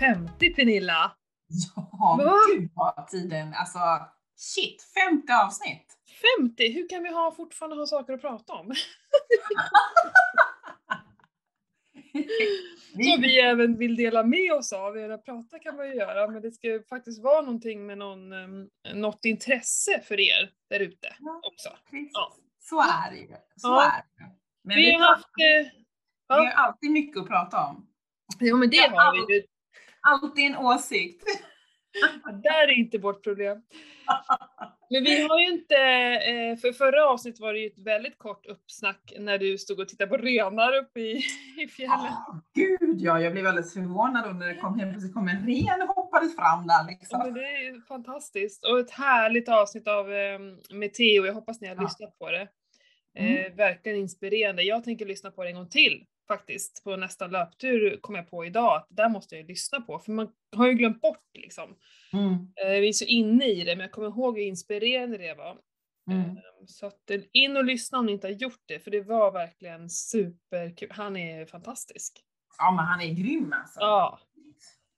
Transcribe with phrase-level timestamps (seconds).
[0.00, 1.12] 50 Pernilla!
[1.74, 2.36] Ja, Va?
[2.54, 3.78] gud vad tiden, alltså
[4.36, 5.86] shit, 50 avsnitt!
[6.38, 6.72] 50?
[6.72, 8.66] Hur kan vi ha, fortfarande ha saker att prata om?
[12.92, 14.96] Som vi även vill dela med oss av.
[14.96, 18.32] Eller prata kan man ju göra, men det ska ju faktiskt vara någonting med någon,
[18.32, 21.68] um, något intresse för er där ute också.
[22.12, 22.34] Ja.
[22.60, 23.26] Så är det ju.
[23.56, 23.82] Så Ja.
[23.82, 24.30] är det.
[24.64, 25.24] Men Vi vi, har haft...
[25.24, 25.72] eh,
[26.28, 27.86] vi har alltid mycket att prata om.
[28.38, 29.42] ja men det Ja, har vi ju.
[30.00, 31.24] Alltid en åsikt.
[32.24, 33.62] Det där är inte vårt problem.
[34.90, 38.46] Men vi har ju inte, eh, för förra avsnittet var det ju ett väldigt kort
[38.46, 41.22] uppsnack när du stod och tittade på renar uppe i,
[41.62, 41.96] i fjällen.
[42.28, 45.46] Åh, gud ja, jag blev alldeles förvånad då när det kom, helt plötsligt kom en
[45.46, 47.18] ren och hoppades fram där Ja, liksom.
[47.24, 48.64] men det är fantastiskt.
[48.64, 50.38] Och ett härligt avsnitt av eh,
[50.70, 51.82] med Theo, jag hoppas ni har Ja.
[51.82, 52.48] lyssnat på det.
[53.18, 53.56] Eh, Mm.
[53.56, 54.62] verkligen inspirerande.
[54.62, 56.84] Jag tänker lyssna på det en gång till faktiskt.
[56.84, 60.12] På nästa löptur kom jag på idag att det där måste jag lyssna på, för
[60.12, 61.76] man har ju glömt bort liksom.
[62.12, 62.32] Mm.
[62.34, 65.58] Eh, vi är så inne i det, men jag kommer ihåg hur inspirerande det var.
[66.10, 66.20] Mm.
[66.20, 69.00] Eh, Så att eh, in och lyssna om ni inte har gjort det, för det
[69.00, 70.90] var verkligen superkul.
[70.92, 72.24] Han är fantastisk.
[72.58, 73.80] Ja, men han är grym alltså.
[73.80, 74.18] Ja,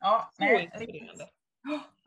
[0.01, 1.29] ja nej, inspirerande.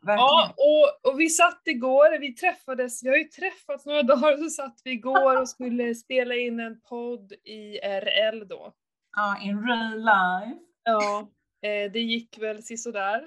[0.02, 0.18] Verkligen.
[0.18, 4.50] Ja, och, och vi satt igår, vi träffades, vi har ju träffats några dagar, så
[4.50, 8.74] satt vi igår och skulle spela in en podd i RL då.
[9.16, 10.60] Ja, in real life.
[10.84, 11.20] Ja,
[11.62, 13.24] eh, det gick väl sisådär.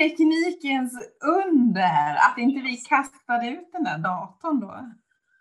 [0.00, 4.92] Teknikens under, att inte vi kastade ut den där datorn då.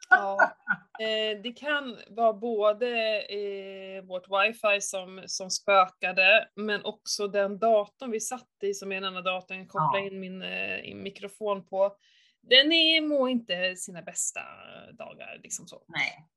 [0.09, 0.51] Ja,
[0.99, 2.87] eh, det kan vara både
[3.21, 8.95] eh, vårt wifi som, som spökade, men också den datorn vi satt i, som är
[8.97, 10.07] en annan dator jag kopplade Ja.
[10.07, 10.43] in min
[10.83, 11.95] in mikrofon på.
[12.41, 14.39] Den är, mår inte sina bästa
[14.93, 15.83] dagar, liksom så.
[15.87, 16.27] Nej.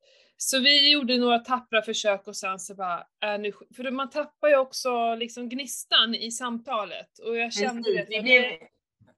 [0.43, 4.49] Så vi gjorde några tappra försök och sen så bara, äh, nu, för man tappar
[4.49, 8.09] ju också liksom gnistan i samtalet och jag kände Precis.
[8.09, 8.17] det.
[8.17, 8.45] Vi blev,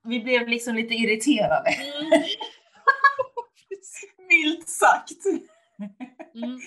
[0.04, 2.10] vi blev liksom lite irriterade, Mm.
[4.28, 5.24] milt sagt.
[6.34, 6.60] Mm.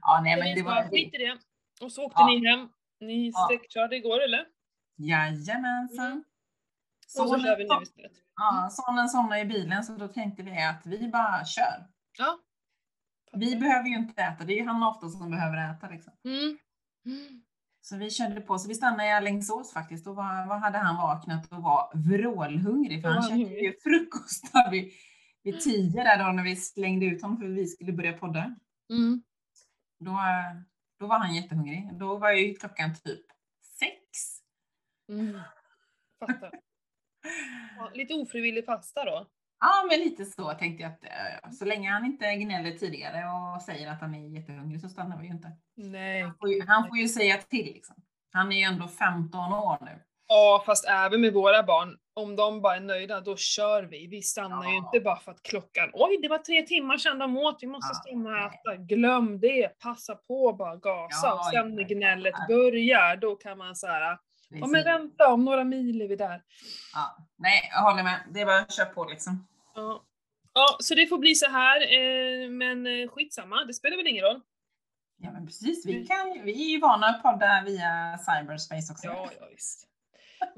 [0.00, 0.88] Ja, nej men det var...
[0.90, 1.38] skit i det.
[1.80, 2.26] Och så åkte Ja.
[2.26, 2.68] ni hem.
[3.00, 3.46] Ni Ja.
[3.48, 4.46] sträckkörde igår eller?
[4.96, 6.06] Jajamensan.
[6.06, 6.24] Mm.
[7.20, 8.12] Och så kör vi nu istället.
[8.36, 11.86] Ja, sonen somnade i bilen så då tänkte vi att vi bara kör.
[12.18, 12.38] Ja.
[13.36, 16.12] Vi behöver ju inte äta, det är ju han ofta som behöver äta liksom.
[16.24, 16.58] Mm.
[17.06, 17.42] Mm.
[17.80, 20.04] Så vi körde på, så vi stannade i Alingsås faktiskt.
[20.04, 23.72] Då var, vad hade han vaknat och var vrålhungrig för var han han käkade ju
[23.82, 24.92] frukost vid,
[25.42, 28.56] vid tio där då när vi slängde ut honom för vi skulle börja podda.
[28.90, 29.22] Mm.
[29.98, 30.18] Då,
[30.98, 31.90] då var han jättehungrig.
[31.92, 33.26] Då var ju klockan typ
[33.78, 34.40] sex.
[35.08, 35.40] Mm.
[36.18, 36.50] Fattar.
[37.76, 39.26] Ja, lite ofrivillig fasta då.
[39.66, 43.62] Ja, men lite så tänkte jag att eh, så länge han inte gnäller tidigare och
[43.62, 45.48] säger att han är jättehungrig så stannar vi ju inte.
[45.76, 46.22] Nej.
[46.22, 47.96] Han får ju, han får ju säga till liksom.
[48.32, 50.02] Han är ju ändå 15 år nu.
[50.28, 54.06] Ja, fast även med våra barn, om de bara är nöjda, då kör vi.
[54.06, 54.76] Vi stannar ju Ja.
[54.76, 57.90] inte bara för att klockan, oj det var tre timmar sedan de åt, vi måste
[57.92, 58.76] Ja, stanna och äta.
[58.76, 61.26] Glöm det, passa på bara gasa.
[61.26, 62.46] Ja, och sen när gnället ja.
[62.48, 64.18] börjar, då kan man säga,
[64.50, 66.42] ja men vänta, om några mil är vi där.
[66.94, 67.16] Ja.
[67.38, 68.20] Nej, jag håller med.
[68.34, 69.46] Det är bara att köra på liksom.
[69.74, 70.04] Ja.
[70.52, 74.24] ja, så det får bli så här, eh, men eh, skitsamma, det spelar väl ingen
[74.24, 74.40] roll.
[75.16, 75.86] Ja, men precis.
[75.86, 79.06] Vi, kan, vi är ju vana att podda via cyberspace också.
[79.06, 79.88] Ja, ja visst.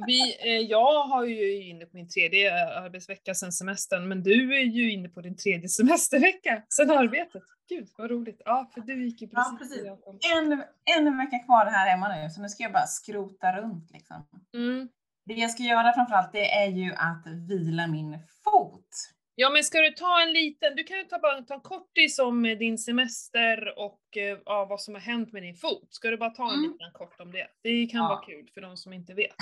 [0.06, 4.64] Vi, eh, jag har ju inne på min tredje arbetsvecka sedan semestern, men du är
[4.64, 7.42] ju inne på din tredje semestervecka sedan arbetet.
[7.68, 8.42] Gud vad roligt.
[8.44, 9.52] Ja, för du gick ju precis.
[9.52, 10.32] Ja, precis.
[10.32, 14.26] En, en vecka kvar här hemma nu, så nu ska jag bara skrota runt liksom.
[14.54, 14.88] Mm.
[15.26, 18.88] Det jag ska göra framförallt, det är ju att vila min fot.
[19.34, 22.18] Ja, men ska du ta en liten, du kan ju ta, bara ta en kortis
[22.18, 25.88] om eh, din semester och eh, ja, vad som har hänt med din fot.
[25.90, 26.70] Ska du bara ta en Mm.
[26.72, 27.46] liten kort om det?
[27.62, 28.08] Det kan Ja.
[28.08, 29.34] vara kul för de som inte vet.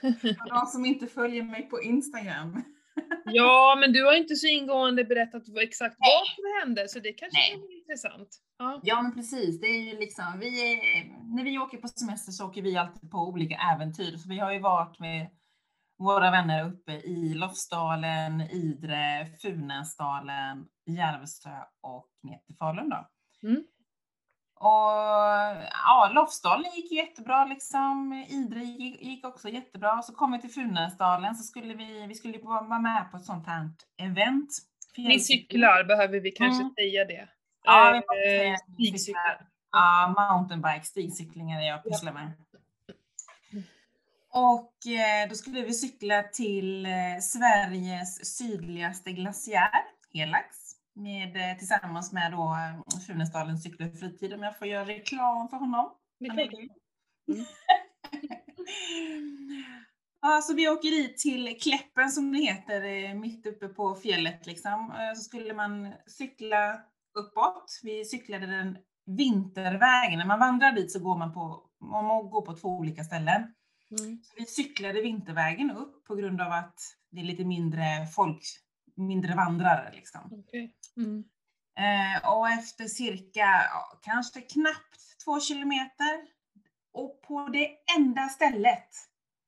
[0.20, 2.62] För de som inte följer mig på Instagram.
[3.24, 7.38] Ja, men du har inte så ingående berättat exakt vad som hände, så det kanske
[7.38, 7.66] Nej.
[7.66, 8.28] bli intressant.
[8.58, 8.80] Ja.
[8.82, 10.78] Ja men precis, det är ju liksom, vi är,
[11.36, 14.16] när vi åker på semester så åker vi alltid på olika äventyr.
[14.16, 15.30] Så vi har ju varit med
[15.98, 23.08] våra vänner uppe i Lofsdalen, Idre, Funäsdalen, Järvsö och ner till Falun då.
[23.48, 23.64] Mm.
[24.62, 24.90] Och
[25.72, 28.12] ja, Lofsdalen gick jättebra liksom.
[28.28, 30.02] Idre gick, gick också jättebra.
[30.02, 33.46] Så kom vi till Funäsdalen så skulle vi, vi skulle vara med på ett sånt
[33.46, 34.48] här event.
[34.96, 36.74] Ni cyklar, behöver vi kanske Mm.
[36.74, 37.28] säga det.
[37.64, 39.46] Ja, vi Eh, måste säga stigcyklar.
[39.72, 42.32] Ja, mountainbike, stigcyklingar är jag pysslar med.
[44.32, 46.92] Och eh, då skulle vi cykla till eh,
[47.22, 49.80] Sveriges sydligaste glaciär,
[50.14, 50.56] Helax,
[51.00, 55.48] med, eh, tillsammans med då eh, Funäsdalens cykel och fritid, om jag får göra reklam
[55.48, 55.92] för honom.
[57.28, 57.44] Mm.
[60.22, 64.46] Ja, så vi åker dit till Kläppen som det heter, eh, mitt uppe på fjället
[64.46, 64.92] liksom.
[65.16, 66.80] Så skulle man cykla
[67.18, 67.80] uppåt.
[67.82, 70.18] Vi cyklade den vintervägen.
[70.18, 73.54] När man vandrar dit så går man på, man går på två olika ställen.
[74.00, 74.22] Mm.
[74.22, 76.78] Så vi cyklade vintervägen upp på grund av att
[77.10, 78.42] det är lite mindre folk,
[79.00, 80.20] mindre vandrare liksom.
[80.32, 80.74] Okej.
[80.96, 81.24] Mm.
[81.78, 83.62] Eh, och efter cirka,
[84.02, 86.20] kanske knappt två kilometer
[86.92, 88.88] och på det enda stället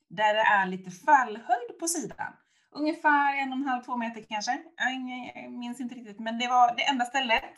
[0.09, 2.33] där det är lite fallhöjd på sidan,
[2.71, 6.77] ungefär en och en halv, två meter kanske, jag, minns inte riktigt, men det var
[6.77, 7.55] det enda stället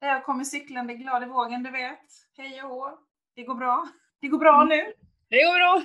[0.00, 2.06] där jag kommer cyklande glad i vågen, du vet,
[2.36, 2.98] hej och hå,
[3.34, 3.88] det går bra,
[4.20, 4.92] det går bra nu.
[5.28, 5.82] Det går bra!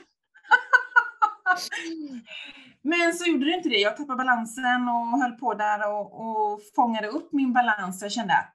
[2.82, 3.80] Men så gjorde det inte det.
[3.80, 8.02] Jag tappade balansen och höll på där och, och fångade upp min balans.
[8.02, 8.54] Jag kände att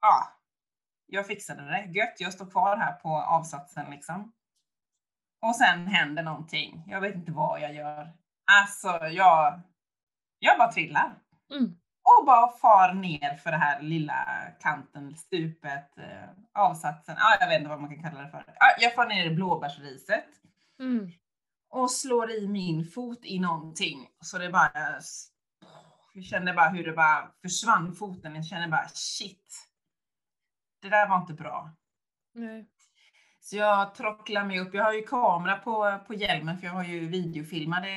[0.00, 0.28] ja,
[1.06, 1.98] jag fixade det.
[1.98, 4.32] Gött, jag står kvar här på avsatsen liksom.
[5.42, 6.84] Och sen händer någonting.
[6.86, 8.12] Jag vet inte vad jag gör.
[8.52, 9.60] Alltså, jag,
[10.38, 11.18] jag bara trillar.
[11.54, 11.76] Mm.
[12.02, 14.26] Och bara far ner för det här lilla
[14.60, 17.16] kanten, stupet, eh, avsatsen.
[17.18, 18.44] Ja, jag vet inte vad man kan kalla det för.
[18.46, 20.24] Ja, jag far ner i blåbärsriset
[20.78, 21.10] Mm.
[21.74, 24.08] Och slår i min fot i någonting.
[24.20, 24.70] Så det bara...
[26.14, 28.34] Jag kände bara hur det bara försvann foten.
[28.34, 29.68] Jag kände bara shit.
[30.82, 31.70] Det där var inte bra.
[32.34, 32.66] Nej.
[33.40, 34.74] Så jag trocklar mig upp.
[34.74, 37.88] Jag har ju kamera på, på hjälmen för jag har ju videofilmade,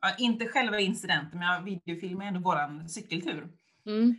[0.00, 3.48] ja, inte själva incidenten, men jag videofilmar ändå våran cykeltur.
[3.86, 4.14] Mm.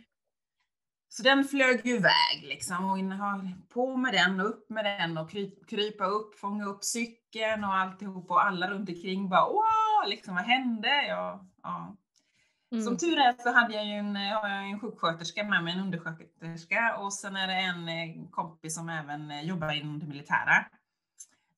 [1.14, 3.14] Så den flög ju iväg liksom och in,
[3.68, 7.74] på med den och upp med den och kryp, krypa upp, fånga upp cykeln och
[7.74, 11.06] alltihop och alla runt omkring bara åh, liksom vad hände?
[11.08, 11.96] Ja, ja.
[12.72, 12.84] Mm.
[12.84, 15.80] Som tur är så hade jag ju en, har jag en sjuksköterska med mig, en
[15.80, 20.64] undersköterska och sen är det en eh, kompis som även eh, jobbar inom det militära.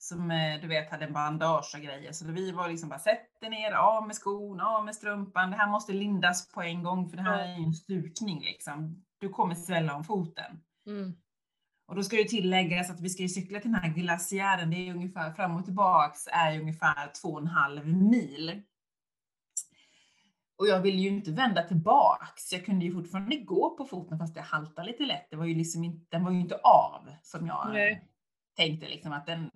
[0.05, 2.13] Som eh, du vet hade bandage och grejer.
[2.13, 5.51] Så vi var liksom bara sätt dig ner, av med skon, av med strumpan.
[5.51, 9.05] Det här måste lindas på en gång för det här är ju en stukning liksom.
[9.19, 10.61] Du kommer svälla om foten.
[10.87, 11.13] Mm.
[11.87, 14.71] Och då ska ju tilläggas att vi ska ju cykla till den här glaciären.
[14.71, 18.63] Det är ungefär fram och tillbaks är ungefär två och en halv mil.
[20.57, 22.53] Och jag ville ju inte vända tillbaks.
[22.53, 25.27] Jag kunde ju fortfarande gå på foten fast det haltade lite lätt.
[25.31, 28.09] Det var ju liksom inte, den var ju inte av som jag Nej.
[28.57, 29.51] tänkte liksom att den,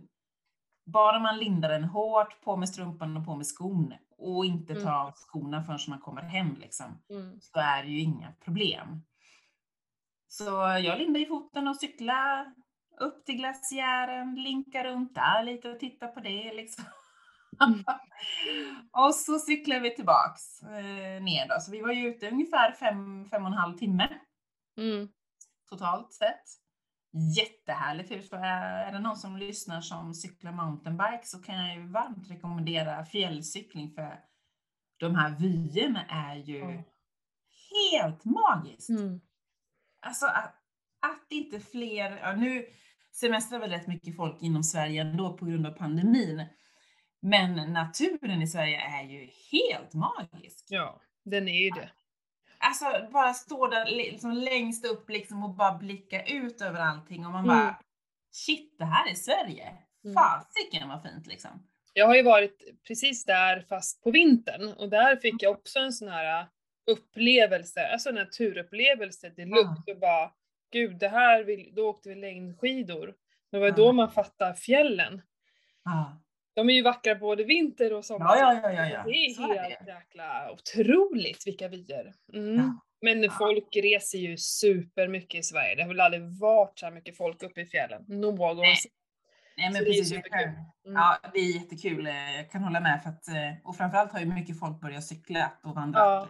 [0.93, 4.81] bara man lindar den hårt, på med strumpan och på med skon och inte tar
[4.81, 4.95] Mm.
[4.95, 7.41] av skorna förrän man kommer hem liksom Mm.
[7.41, 9.03] så är det ju inga problem.
[10.29, 10.45] Så
[10.85, 12.55] jag lindar i foten och cyklar
[13.01, 16.85] upp till glaciären, linkar runt där lite och tittar på det liksom.
[17.65, 17.85] Mm.
[18.93, 21.61] och så cyklar vi tillbaks eh, ner då.
[21.61, 24.09] Så vi var ju ute ungefär fem, fem och en halv timme
[24.77, 25.09] Mm.
[25.71, 26.45] totalt sett.
[27.37, 28.29] Jättehärligt hus.
[28.29, 33.05] Så är det någon som lyssnar som cyklar mountainbike så kan jag ju varmt rekommendera
[33.05, 34.21] fjällcykling för
[34.97, 36.83] de här vyerna är ju Ja.
[37.83, 38.89] helt magiskt.
[38.91, 39.21] Mm.
[40.07, 40.55] Alltså att,
[41.01, 42.67] att inte fler, ja nu
[43.13, 46.47] semestrar väl rätt mycket folk inom Sverige ändå på grund av pandemin.
[47.21, 50.67] Men naturen i Sverige är ju helt magisk.
[50.69, 51.91] Ja, den är ju det.
[52.61, 57.33] Alltså bara stå där liksom längst upp liksom och bara blicka ut över allting och
[57.33, 57.57] man Mm.
[57.57, 57.79] bara
[58.31, 59.75] shit, det här är Sverige.
[60.05, 60.15] Mm.
[60.15, 61.51] Fasiken vad fint liksom.
[61.93, 65.93] Jag har ju varit precis där fast på vintern och där fick jag också en
[65.93, 66.47] sån här
[66.91, 70.33] upplevelse, alltså naturupplevelse deluxe och bara
[70.73, 73.15] gud det här, vill, då åkte vi längdskidor.
[73.51, 73.75] Det var Ja.
[73.75, 75.23] då man fattar fjällen.
[75.85, 76.21] Ja,
[76.59, 78.27] De är ju vackra både vinter och sommar.
[78.37, 78.73] ja, ja, ja.
[78.73, 79.03] ja, ja.
[79.05, 79.93] Det är Så är helt det.
[79.93, 82.15] jäkla otroligt vilka vyer.
[82.35, 82.57] Mm.
[82.57, 82.81] Ja.
[83.03, 83.31] Men Ja.
[83.39, 85.75] folk reser ju supermycket i Sverige.
[85.75, 88.05] Det har väl aldrig varit så här mycket folk uppe i fjällen.
[88.09, 88.91] Någonsin.
[89.57, 90.09] Nej Så men det är precis.
[90.09, 90.31] superkul.
[90.41, 90.55] Jag,
[90.87, 91.03] Mm.
[91.03, 92.07] Ja, det är jättekul.
[92.07, 93.35] eh, Jag kan hålla med för att, eh,
[93.65, 95.99] och framförallt har ju mycket folk börjat cykla och vandra.
[96.01, 96.29] Ja.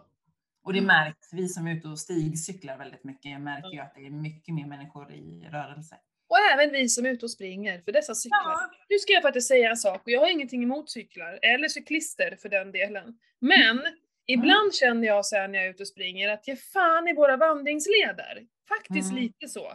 [0.64, 0.87] Och det Mm.
[0.87, 4.11] märks, vi som är ute och stigcyklar väldigt mycket, jag märker ju att det är
[4.11, 5.97] mycket mer människor i rörelse.
[6.28, 8.40] Och även vi som är ute och springer, för dessa cyklar.
[8.44, 8.70] Ja.
[8.88, 12.37] Nu ska jag faktiskt säga en sak, och jag har ingenting emot cyklar, eller cyklister
[12.42, 13.18] för den delen.
[13.40, 13.80] Men
[14.26, 17.37] ibland känner jag här när jag är ute och springer att ge fan i våra
[17.37, 18.47] vandringsleder.
[18.68, 19.23] Faktiskt Mm.
[19.23, 19.73] lite så.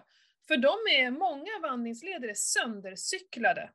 [0.47, 3.69] För de är, många vandringsleder är söndercyklade.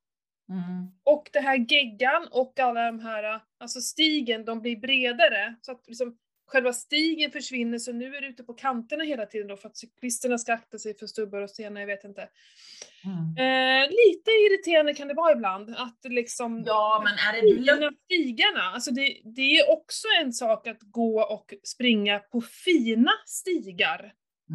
[0.49, 0.90] Mm.
[1.04, 5.54] Och det här geggan och alla de här, alltså stigen, de blir bredare.
[5.62, 9.48] Så att liksom själva stigen försvinner, så nu är det ute på kanterna hela tiden
[9.48, 12.28] då för att cyklisterna ska akta sig för stubbar och stenar, jag vet inte.
[13.04, 13.36] Mm.
[13.38, 18.62] Eh, lite irriterande kan det vara ibland, att liksom Ja, men är det fina stigarna,
[18.62, 24.12] alltså det, det är också en sak att gå och springa på fina stigar.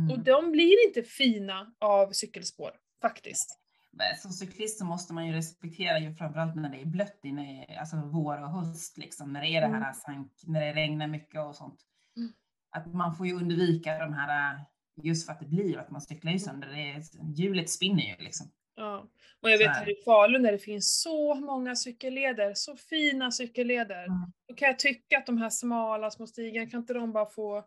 [0.10, 0.24] Och Mm.
[0.24, 2.72] de blir inte fina av cykelspår,
[3.02, 3.60] faktiskt.
[3.94, 7.78] Men Som cyklist så måste man ju respektera ju framförallt när det är blött inne,
[7.80, 11.42] alltså vår och höst liksom, när det är det här sank, när det regnar mycket
[11.42, 11.80] och sånt.
[12.18, 12.32] Mm.
[12.72, 14.60] Att man får ju undvika de här,
[15.04, 17.04] just för att det blir att man cyklar ju sönder, det är,
[17.36, 18.52] hjulet spinner ju liksom.
[18.76, 19.08] Ja.
[19.42, 23.32] Och jag vet här är i Falun där det finns så många cykelleder, så fina
[23.32, 24.06] cykelleder.
[24.06, 24.32] Mm.
[24.48, 27.64] Då kan jag tycka att de här smala små stigarna, kan inte de bara få,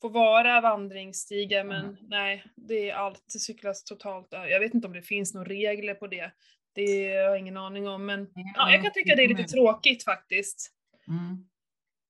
[0.00, 1.64] få vara vandringsstigar?
[1.64, 1.96] Men Mm.
[2.08, 4.28] nej, det är allt det cyklas totalt.
[4.30, 6.30] Jag vet inte om det finns några regler på det.
[6.74, 10.04] Det har jag ingen aning om, men ja, jag kan tycka det är lite tråkigt
[10.04, 10.70] faktiskt.
[11.08, 11.46] Mm.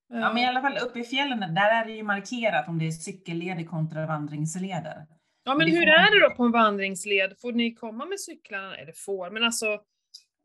[0.09, 2.79] Ja, men i Eh, alla fall uppe i fjällen, där är det ju markerat om
[2.79, 5.07] det är cykelleder kontra vandringsleder.
[5.45, 7.35] Ja, men hur får- är det då på en vandringsled?
[7.41, 8.77] Får ni komma med cyklarna?
[8.77, 9.67] Eller får, men alltså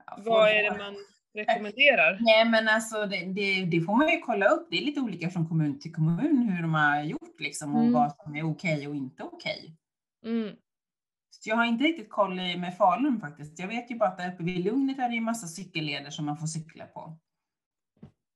[0.05, 0.95] Ja, får- vad är det får- man
[1.33, 2.17] rekommenderar?
[2.21, 4.67] Nej men alltså det, det, det får man ju kolla upp.
[4.71, 7.93] Det är lite olika från kommun till kommun hur de har gjort liksom och Mm.
[7.93, 9.75] vad som är okej och inte okej.
[10.25, 10.55] Mm.
[11.29, 13.59] Så jag har inte riktigt koll med Falun faktiskt.
[13.59, 16.25] Jag vet ju bara att där uppe vid Lugnet är det ju massa cykelleder som
[16.25, 17.17] man får cykla på.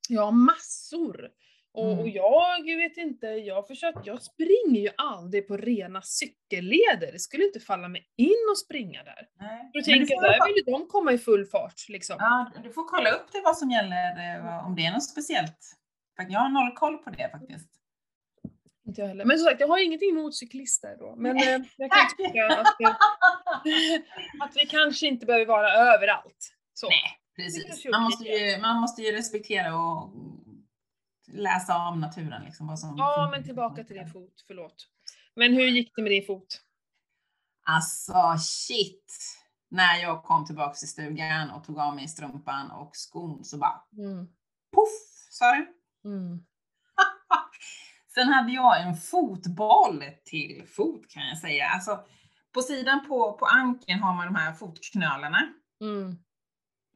[0.10, 1.30] Ja, massor!
[1.78, 2.00] Och, Mm.
[2.00, 7.12] och jag vet inte, jag försöker, jag springer ju aldrig på rena cykelleder.
[7.12, 9.28] Det skulle inte falla mig in att springa där.
[9.40, 9.70] Nej.
[9.74, 12.16] För tänker, får där kolla- vill ju de komma i full fart liksom.
[12.20, 15.58] Ja, du får kolla upp det vad som gäller, eh, om det är något speciellt.
[16.30, 17.70] Jag har noll koll på det faktiskt.
[18.88, 19.26] Inte jag heller.
[19.26, 21.16] Men som sagt, jag har ingenting emot cyklister då.
[21.18, 21.44] Men eh,
[21.78, 22.68] jag kan tycka att,
[24.44, 26.54] att vi kanske inte behöver vara överallt.
[26.74, 26.90] Så.
[26.90, 27.86] Nej, precis.
[27.92, 30.12] Man måste, ju, man måste ju respektera och
[31.32, 32.44] läsa av naturen.
[32.44, 34.88] Liksom, vad som Ja, men tillbaka till din fot, förlåt.
[35.36, 36.62] Men hur gick det med din fot?
[37.66, 39.14] Alltså shit!
[39.70, 43.84] När jag kom tillbaka till stugan och tog av mig strumpan och skon så bara
[43.98, 44.26] Mm.
[44.76, 45.68] poff sa det.
[46.10, 46.40] Mm.
[48.14, 51.66] Sen hade jag en fotboll till fot kan jag säga.
[51.68, 52.00] Alltså,
[52.54, 55.54] på sidan på, på ankeln har man de här fotknölarna.
[55.82, 56.16] Mm.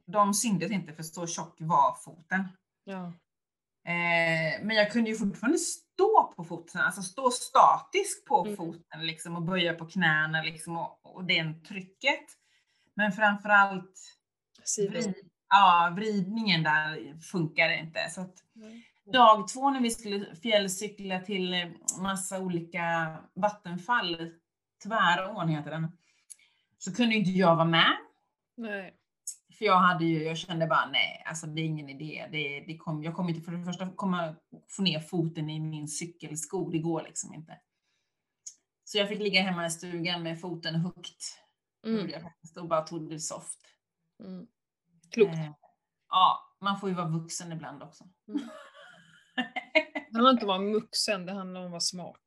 [0.06, 2.48] De syntes inte för så tjock var foten.
[2.84, 3.12] Ja.
[3.84, 8.56] Eh, men jag kunde ju fortfarande stå på foten, alltså stå statisk på Mm.
[8.56, 12.24] foten liksom och böja på knäna liksom och, och det trycket.
[12.94, 14.00] Men framförallt
[14.90, 15.14] vrid,
[15.48, 18.10] ja, vridningen där funkar inte.
[18.10, 18.82] Så att Mm.
[19.12, 24.30] dag två när vi skulle fjällcykla till massa olika vattenfall,
[24.82, 25.98] Tvärån heter den,
[26.78, 27.96] så kunde inte jag vara med.
[28.56, 28.94] Nej.
[29.62, 32.28] För jag hade ju, jag kände bara nej, alltså det är ingen idé.
[32.32, 34.34] Det, det kom, jag kommer inte för det första komma
[34.68, 37.60] få ner foten i min cykelsko, det går liksom inte.
[38.84, 41.38] Så jag fick ligga hemma i stugan med foten högt.
[41.86, 42.00] Mm.
[42.00, 43.58] gjorde jag faktiskt, och bara tog det soft.
[44.24, 44.46] Mm.
[45.10, 45.34] Klokt.
[45.34, 45.52] Eh,
[46.08, 48.04] ja, man får ju vara vuxen ibland också.
[48.28, 48.40] Mm.
[50.10, 52.22] Det handlar inte om att vara vuxen, det handlar om att vara smart.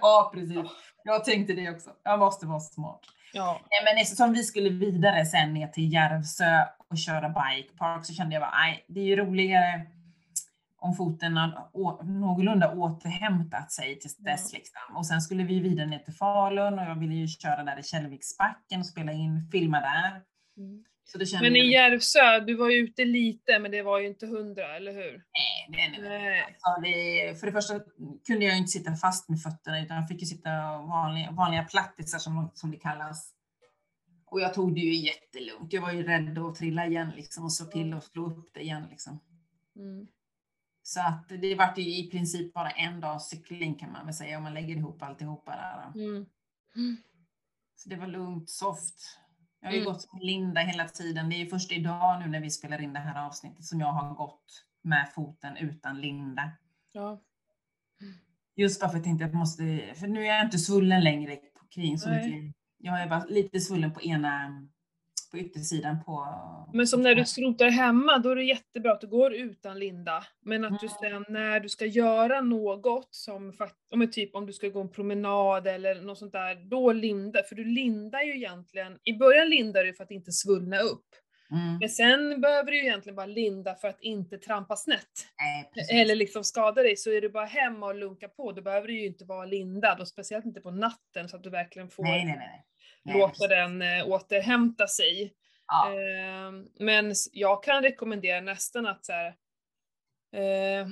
[0.00, 0.70] ja, precis.
[1.04, 1.96] Jag tänkte det också.
[2.02, 3.00] Jag måste vara smart.
[3.32, 3.60] Ja.
[3.70, 8.34] Nej, men eftersom vi skulle vidare sen ner till Järvsö och köra bikepark så kände
[8.34, 9.86] jag bara, nej, det är ju roligare
[10.80, 14.52] om foten har å- någorlunda återhämtat sig till dess.
[14.52, 14.96] Liksom.
[14.96, 17.82] Och sen skulle vi vidare ner till Falun och jag ville ju köra där i
[17.82, 20.22] Källviksbacken och spela in, filma där.
[20.56, 20.84] Mm.
[21.42, 24.92] Men i Järvsö, du var ju ute lite, men det var ju inte hundra, eller
[24.92, 25.24] hur?
[25.68, 26.56] nej, nej, nej.
[26.60, 27.80] Alltså, det, för det första
[28.26, 31.64] kunde jag ju inte sitta fast med fötterna utan jag fick ju sitta vanliga, vanliga
[31.64, 33.34] plattisar som, som det kallas.
[34.30, 35.72] Och jag tog det ju jättelugnt.
[35.72, 38.60] Jag var ju rädd att trilla igen liksom och slå till och slå upp det
[38.60, 39.20] igen liksom.
[39.76, 40.06] Mm.
[40.82, 44.36] Så att det vart ju i princip bara en dags cykling kan man väl säga
[44.36, 46.02] om man lägger ihop alltihopa där.
[46.02, 46.26] Mm.
[47.76, 49.18] Så det var lugnt, soft.
[49.60, 49.92] Jag har ju Mm.
[49.92, 51.28] gått med Linda hela tiden.
[51.28, 53.92] Det är ju först idag nu när vi spelar in det här avsnittet som jag
[53.92, 56.50] har gått med foten utan Linda.
[56.92, 57.20] Ja.
[58.56, 61.04] Just bara för att jag tänkte att jag måste, för nu är jag inte svullen
[61.04, 62.30] längre på kring så Nej.
[62.30, 62.56] mycket.
[62.78, 64.48] Jag är bara lite svullen på ena,
[65.30, 66.26] på yttersidan på...
[66.72, 70.24] Men som när du skrotar hemma, då är det jättebra att du går utan Linda.
[70.44, 71.24] Men att du Mm.
[71.24, 73.52] sen när du ska göra något som
[73.90, 77.42] om typ om du ska gå en promenad eller något sånt där, då linda.
[77.42, 81.06] För du lindar ju egentligen, i början lindar du för att inte svullna upp.
[81.50, 81.78] Mm.
[81.80, 85.26] Men sen behöver du ju egentligen bara linda för att inte trampa snett.
[85.74, 86.00] Nej.
[86.02, 89.00] Eller liksom skada dig, så är du bara hemma och lunka på, då behöver du
[89.00, 90.00] ju inte vara lindad.
[90.00, 92.36] Och speciellt inte på natten så att du verkligen får nej, nej.
[92.36, 92.64] nej.
[93.14, 95.34] Låta den eh, återhämta sig.
[95.66, 95.92] Ja.
[95.92, 99.26] Eh, men jag kan rekommendera nästan att så här,
[100.32, 100.88] eh,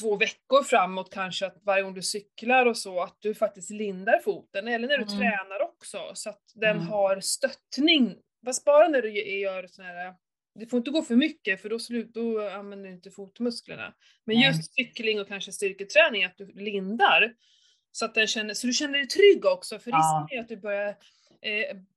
[0.00, 4.18] två veckor framåt kanske, att varje gång du cyklar och så, att du faktiskt lindar
[4.18, 5.18] foten, eller när du Mm.
[5.18, 6.88] tränar också, så att den Mm.
[6.88, 8.16] har stöttning.
[8.44, 10.14] Fast bara när du gör sån här,
[10.54, 13.94] det får inte gå för mycket för då, slut, då använder du inte fotmusklerna.
[14.24, 14.46] Men Nej.
[14.46, 17.34] just cykling och kanske styrketräning, att du lindar,
[17.92, 19.96] så att den känner, så du känner dig trygg också, för Ja.
[19.96, 20.96] risken är att du börjar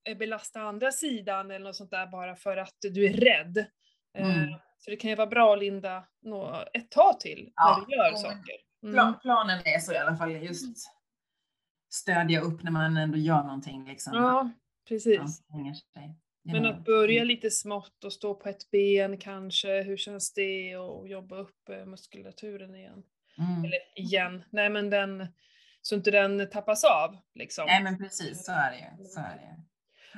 [0.03, 3.57] eh, belasta andra sidan eller något sånt där bara för att du är rädd.
[4.17, 4.49] Eh, Mm.
[4.77, 7.95] Så det kan ju vara bra att linda nå- ett tag till Ja, när du
[7.95, 8.55] gör men saker.
[8.83, 8.95] Mm.
[8.95, 10.85] Pla- Planen är så i alla fall, just
[11.93, 13.85] stödja upp när man ändå gör någonting.
[13.85, 14.13] Liksom.
[14.15, 14.51] Ja,
[14.87, 15.41] precis.
[16.43, 20.77] Men att börja lite smått och stå på ett ben kanske, hur känns det?
[20.77, 23.03] Och jobba upp eh, muskulaturen igen.
[23.37, 23.65] Mm.
[23.65, 25.27] Eller igen, nej men den,
[25.87, 27.65] så inte den tappas av liksom.
[27.65, 29.05] Nej men precis, så är det ju.
[29.07, 29.41] Så är det.
[29.45, 29.51] ju.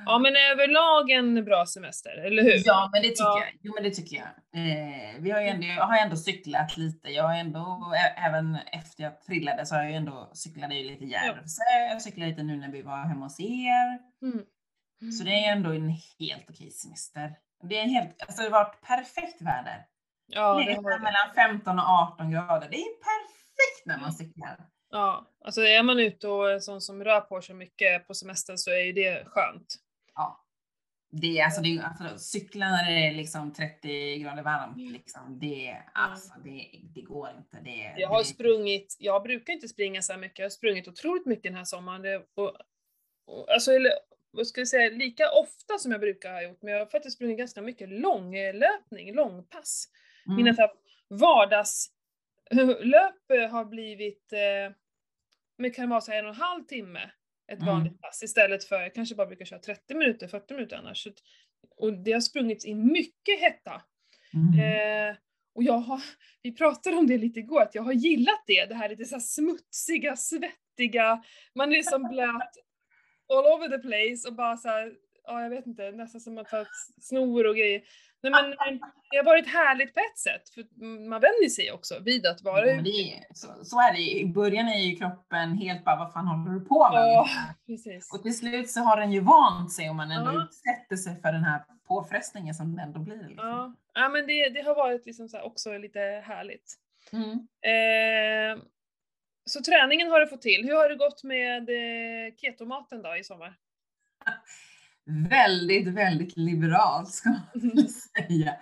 [0.06, 2.62] Ja men överlag en bra semester, eller hur?
[2.64, 3.40] Ja, men det tycker Ja.
[3.44, 3.58] jag.
[3.62, 4.26] Jo, men det tycker jag.
[4.62, 7.08] Eh, vi har ju ändå, jag har ändå cyklat lite.
[7.08, 11.04] Jag har ändå, även efter jag trillade så har jag ju ändå cyklat ju lite
[11.04, 11.62] Järvsö.
[11.90, 13.98] Jag cyklade lite nu när vi var hemma hos er.
[14.22, 14.44] Mm.
[15.18, 17.34] Så det är ändå en helt okej semester.
[17.68, 19.84] Det är helt, alltså det har varit perfekt väder.
[20.26, 22.68] Ja, det har mellan 15 och 18 grader.
[22.70, 24.56] Det är perfekt när man cyklar.
[24.90, 28.58] Ja, alltså är man ute och är sån som rör på sig mycket på semestern
[28.58, 29.76] så är ju det skönt.
[30.14, 30.44] Ja.
[31.10, 34.76] Det är alltså, det är, alltså cykla när det är liksom 30 grader varmt.
[34.76, 34.92] Mm.
[34.92, 37.60] Liksom, det, alltså, det, det går inte.
[37.64, 40.88] Det, Jag har det, sprungit, jag brukar inte springa så här mycket, jag har sprungit
[40.88, 42.02] otroligt mycket den här sommaren.
[42.02, 42.56] Det, och,
[43.26, 43.92] och, alltså, eller,
[44.30, 47.16] vad ska jag säga, lika ofta som jag brukar ha gjort, men jag har faktiskt
[47.16, 49.88] sprungit ganska mycket långlöpning, långpass.
[50.26, 50.36] mm.
[50.36, 50.68] Mina så
[52.50, 54.74] vardagslöp eh, har blivit, eh,
[55.58, 57.10] men kan vara så en och en halv timme
[57.52, 57.74] ett Mm.
[57.74, 61.02] vanligt pass istället för, jag kanske bara brukar köra 30 minuter, 40 minuter annars.
[61.02, 61.10] Så
[61.76, 63.82] Och det har sprungits i mycket hetta.
[64.34, 65.10] Mm.
[65.10, 65.16] Eh,
[65.54, 66.02] och jag har,
[66.42, 69.14] vi pratade om det lite igår, att jag har gillat det, det här lite så
[69.14, 71.22] här smutsiga, svettiga,
[71.54, 72.52] man är som blöt
[73.32, 76.48] all over the place och bara så här, ja jag vet inte, nästan som att
[76.48, 76.68] ta ett
[77.00, 77.82] snor och grejer.
[78.22, 78.78] Nej men eh,
[79.10, 80.64] det har varit härligt på ett sätt, för
[81.08, 83.24] man vänjer sig också vid att vara Ja, ute.
[83.34, 83.98] så, så är det.
[84.20, 86.98] I början är ju kroppen helt bara, vad fan håller du på med?
[86.98, 87.54] Ja, ungefär?
[87.66, 88.12] precis.
[88.14, 90.44] Och till slut så har den ju vant sig om man ändå Ja.
[90.44, 93.28] utsätter sig för den här påfrestningen som det ändå blir.
[93.28, 93.48] Liksom.
[93.48, 96.74] Ja, ja men det, det har varit liksom också lite härligt.
[97.12, 97.32] Mm.
[97.62, 98.62] Eh,
[99.44, 100.64] så träningen har du fått till.
[100.66, 103.54] Hur har det gått med eh, ketomaten då i sommar?
[105.28, 108.54] Väldigt, väldigt liberalt ska man säga.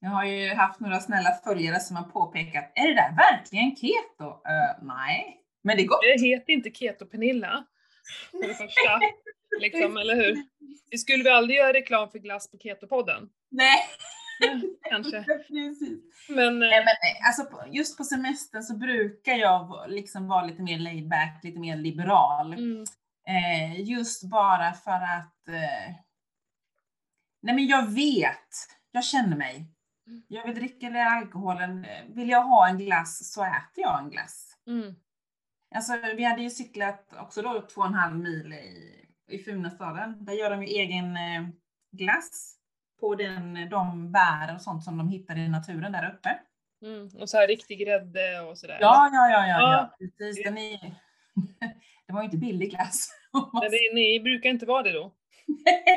[0.00, 4.24] Jag har ju haft några snälla följare som har påpekat, är det där verkligen keto?
[4.24, 6.00] Eh, nej, men det är gott.
[6.02, 7.64] Det heter inte Keto-Pernilla.
[8.30, 9.00] För det första.
[9.60, 10.36] Liksom, eller hur?
[10.90, 13.28] Vi skulle väl aldrig göra reklam för glass på Keto-podden?
[13.50, 13.78] Nej,
[14.90, 15.22] Kanske.
[15.48, 15.98] precis.
[16.28, 20.62] Men, eh, Nej, men eh, alltså, just på semestern så brukar jag liksom vara lite
[20.62, 22.52] mer laid back, lite mer liberal.
[22.52, 22.84] mm,
[23.28, 25.94] Eh, just bara för att eh,
[27.42, 28.48] Nej men jag vet,
[28.90, 29.70] jag känner mig.
[30.28, 31.86] Jag vill dricka eller alkoholen.
[32.08, 34.56] Vill jag ha en glass så äter jag en glass.
[34.66, 34.94] mm,
[35.74, 40.24] Alltså vi hade ju cyklat också då två och en halv mil i, i Funäsdalen.
[40.24, 41.48] Där gör de ju egen eh,
[41.92, 42.56] glass
[43.00, 46.38] på den, de bär och sånt som de hittar i naturen där uppe.
[46.82, 47.08] mm.
[47.20, 48.78] Och så här riktig grädde och sådär.
[48.80, 49.72] Ja, ja, ja, ja, Ja.
[49.72, 49.96] ja.
[49.98, 50.44] precis.
[50.44, 50.94] Den är,
[52.06, 53.10] det var ju inte billig glass.
[53.52, 55.14] Men det, ni brukar inte vara det då?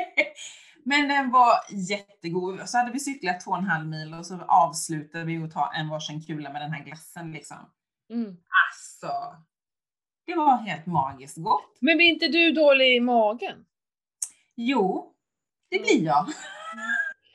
[0.84, 2.68] Men den var jättegod.
[2.68, 5.72] Så hade vi cyklat två och en halv mil och så avslutade vi och ta
[5.72, 7.56] en varsin kula med den här glassen liksom.
[8.10, 8.36] Mm.
[8.68, 9.12] Alltså,
[10.26, 11.76] det var helt magiskt gott.
[11.80, 13.64] Men blir inte du dålig i magen?
[14.54, 15.14] Jo,
[15.70, 16.26] det blir jag.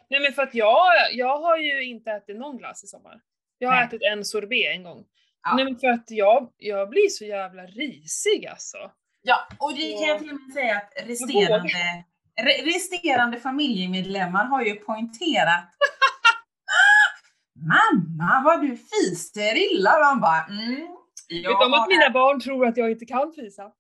[0.10, 3.22] Nej men för att jag, jag har ju inte ätit någon glass i sommar.
[3.58, 3.86] Jag har Nej.
[3.86, 5.06] ätit en sorbet en gång.
[5.44, 5.56] Ja.
[5.56, 8.78] Nej för att jag, jag blir så jävla risig alltså.
[9.22, 11.70] Ja, och det kan jag till och med säga att resterande,
[12.42, 15.66] re, resterande familjemedlemmar har ju poängterat
[17.56, 20.00] Mamma vad du fiser illa!
[20.00, 20.88] Man bara mm,
[21.30, 23.72] Vet om att mina barn tror att jag inte kan fisa?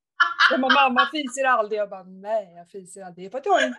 [0.51, 1.79] De bara, mamma fiser aldrig.
[1.79, 3.31] Jag bara, nej jag fiser aldrig.
[3.31, 3.77] För att jag inte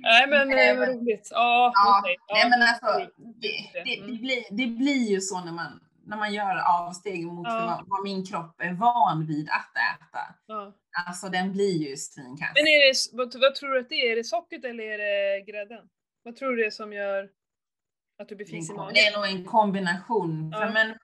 [0.00, 1.28] Nej men Nej, eh, vad roligt.
[1.30, 4.16] Ja, Ja, nej Ja, men alltså, det- det, det, det, Mm.
[4.16, 7.84] blir, det blir ju så när man, när man gör avsteg mot Ja.
[7.86, 10.34] vad, min kropp är van vid att äta.
[10.46, 10.74] ja.
[11.06, 12.50] Alltså den blir ju svinkass.
[12.54, 14.12] Men är det, vad, vad tror du att det är?
[14.12, 15.88] Är det sockret eller är det grädden?
[16.22, 17.30] Vad tror du det är som gör
[18.18, 18.94] att du blir fisig i magen?
[18.94, 20.50] Det är nog en kombination.
[20.50, 20.70] Ja.
[20.70, 20.98] Men,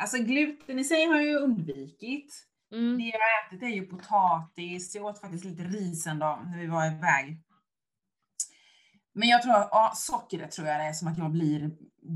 [0.00, 2.44] alltså gluten i sig har jag ju undvikit.
[2.72, 2.98] Mm.
[2.98, 4.94] Det jag har ätit är ju potatis.
[4.94, 7.42] Jag åt faktiskt lite ris en dag när vi var iväg.
[9.14, 11.70] Men jag tror att ja, sockret tror jag det är som att jag blir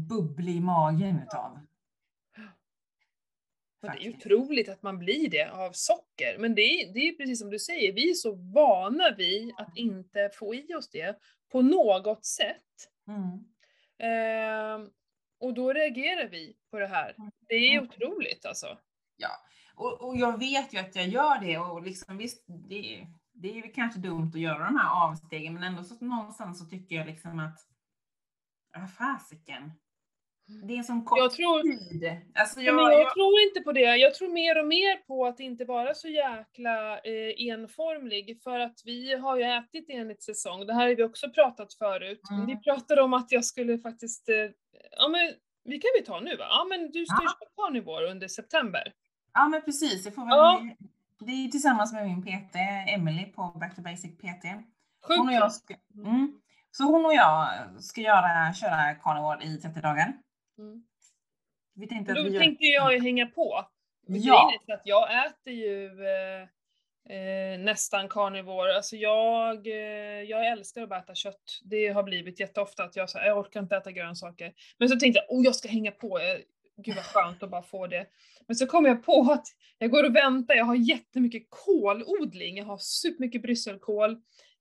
[0.08, 1.58] bubblig i magen utav.
[3.82, 6.38] Och det är otroligt att man blir det av socker.
[6.38, 9.76] Men det är, det är precis som du säger, vi är så vana vid att
[9.76, 11.18] inte få i oss det
[11.52, 12.88] på något sätt.
[13.08, 13.44] Mm.
[13.98, 14.90] Ehm,
[15.40, 17.14] och då reagerar vi på det här.
[17.48, 17.84] Det är Mm.
[17.84, 18.78] otroligt alltså.
[19.16, 19.30] Ja,
[19.74, 23.74] och, och jag vet ju att jag gör det och liksom visst, det, det är
[23.74, 27.38] kanske dumt att göra de här avstegen, men ändå så någonstans så tycker jag liksom
[27.38, 27.58] att,
[28.72, 29.72] ja fasiken.
[30.46, 32.16] Det är sån kort Jag tror, tid.
[32.34, 33.96] Alltså Ja, jag, men jag jag, tror inte på det.
[33.96, 38.80] Jag tror mer och mer på att inte vara så jäkla eh, enformlig, för att
[38.84, 40.66] vi har ju ätit enligt säsong.
[40.66, 42.20] Det här har vi också pratat förut.
[42.30, 42.46] Mm.
[42.46, 44.36] Vi pratade om att jag skulle faktiskt, eh,
[44.98, 45.32] ja men
[45.64, 46.44] vi kan vi ta nu va?
[46.48, 47.32] Ja men du ska ju Ja.
[47.40, 48.92] köra carnivore under september.
[49.34, 50.62] ja men precis, jag får väl, Ja.
[51.20, 52.56] det är tillsammans med min PT,
[52.88, 54.44] Emily på Back to Basic PT.
[55.06, 57.48] Sjukt Hon och jag ska, mm, så hon och jag
[57.80, 60.12] ska göra, köra carnivore i 30 dagar.
[60.62, 60.82] Mm.
[61.74, 63.64] Vi tänkte att Då vi gör, tänkte jag ju hänga på.
[64.06, 64.52] Ja.
[64.54, 66.42] Är så att jag äter ju eh,
[67.16, 68.76] eh, nästan carnivore.
[68.76, 71.60] Alltså jag, eh, jag älskar att äta kött.
[71.64, 74.52] Det har blivit jätteofta att jag, så, jag orkar inte äta grönsaker.
[74.78, 76.18] Men så tänkte jag, oh jag ska hänga på.
[76.18, 76.38] Eh,
[76.76, 78.06] Gud vad skönt att bara få det.
[78.46, 79.46] Men så kom jag på att
[79.78, 82.56] jag går och väntar, jag har jättemycket kålodling.
[82.56, 84.10] Jag har supermycket brysselkål,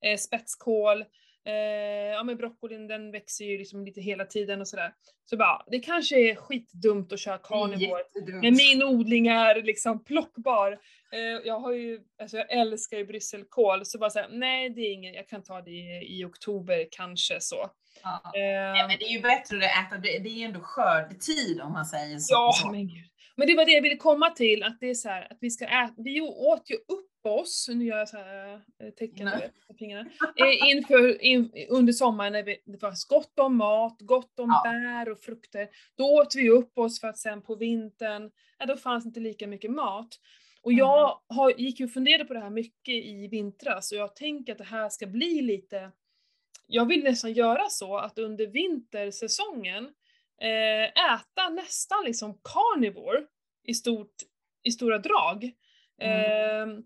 [0.00, 1.04] eh, spetskål,
[1.46, 4.92] eh, ja men broccolin den växer ju liksom lite hela tiden och sådär.
[5.24, 8.02] Så bara, det kanske är skitdumt att köra carnivore.
[8.42, 10.72] Men min odling är liksom plockbar.
[11.12, 14.92] Eh, jag har ju, alltså jag älskar ju brysselkål, så bara säga nej det är
[14.92, 17.70] ingen, jag kan ta det i, i oktober kanske så.
[18.02, 18.32] Ja.
[18.34, 18.42] Eh,
[18.78, 21.72] Ja, men det är ju bättre att äta, det det är ju ändå skördetid om
[21.72, 22.34] man säger så.
[22.34, 22.70] ja, så.
[22.70, 23.04] men gud.
[23.36, 25.50] Men det var det jag ville komma till, att det är så här, att vi
[25.50, 29.52] ska äta, vi åt ju upp oss, nu gör jag så här eh, tecken vet,
[29.68, 34.48] med fingrarna, eh, inför, in, under sommaren när det var gott om mat, gott om
[34.64, 34.70] Ja.
[34.70, 35.68] bär och frukter.
[35.96, 39.46] Då åt vi upp oss för att sen på vintern, ja, då fanns inte lika
[39.46, 40.18] mycket mat.
[40.62, 44.16] Och jag har, gick ju och funderade på det här mycket i vintras och jag
[44.16, 45.90] tänker att det här ska bli lite,
[46.66, 49.84] jag vill nästan göra så att under vintersäsongen
[50.40, 53.26] eh, äta nästan liksom carnivore
[53.64, 54.14] i, stort,
[54.62, 55.52] i stora drag.
[56.00, 56.76] Mm.
[56.78, 56.84] Eh,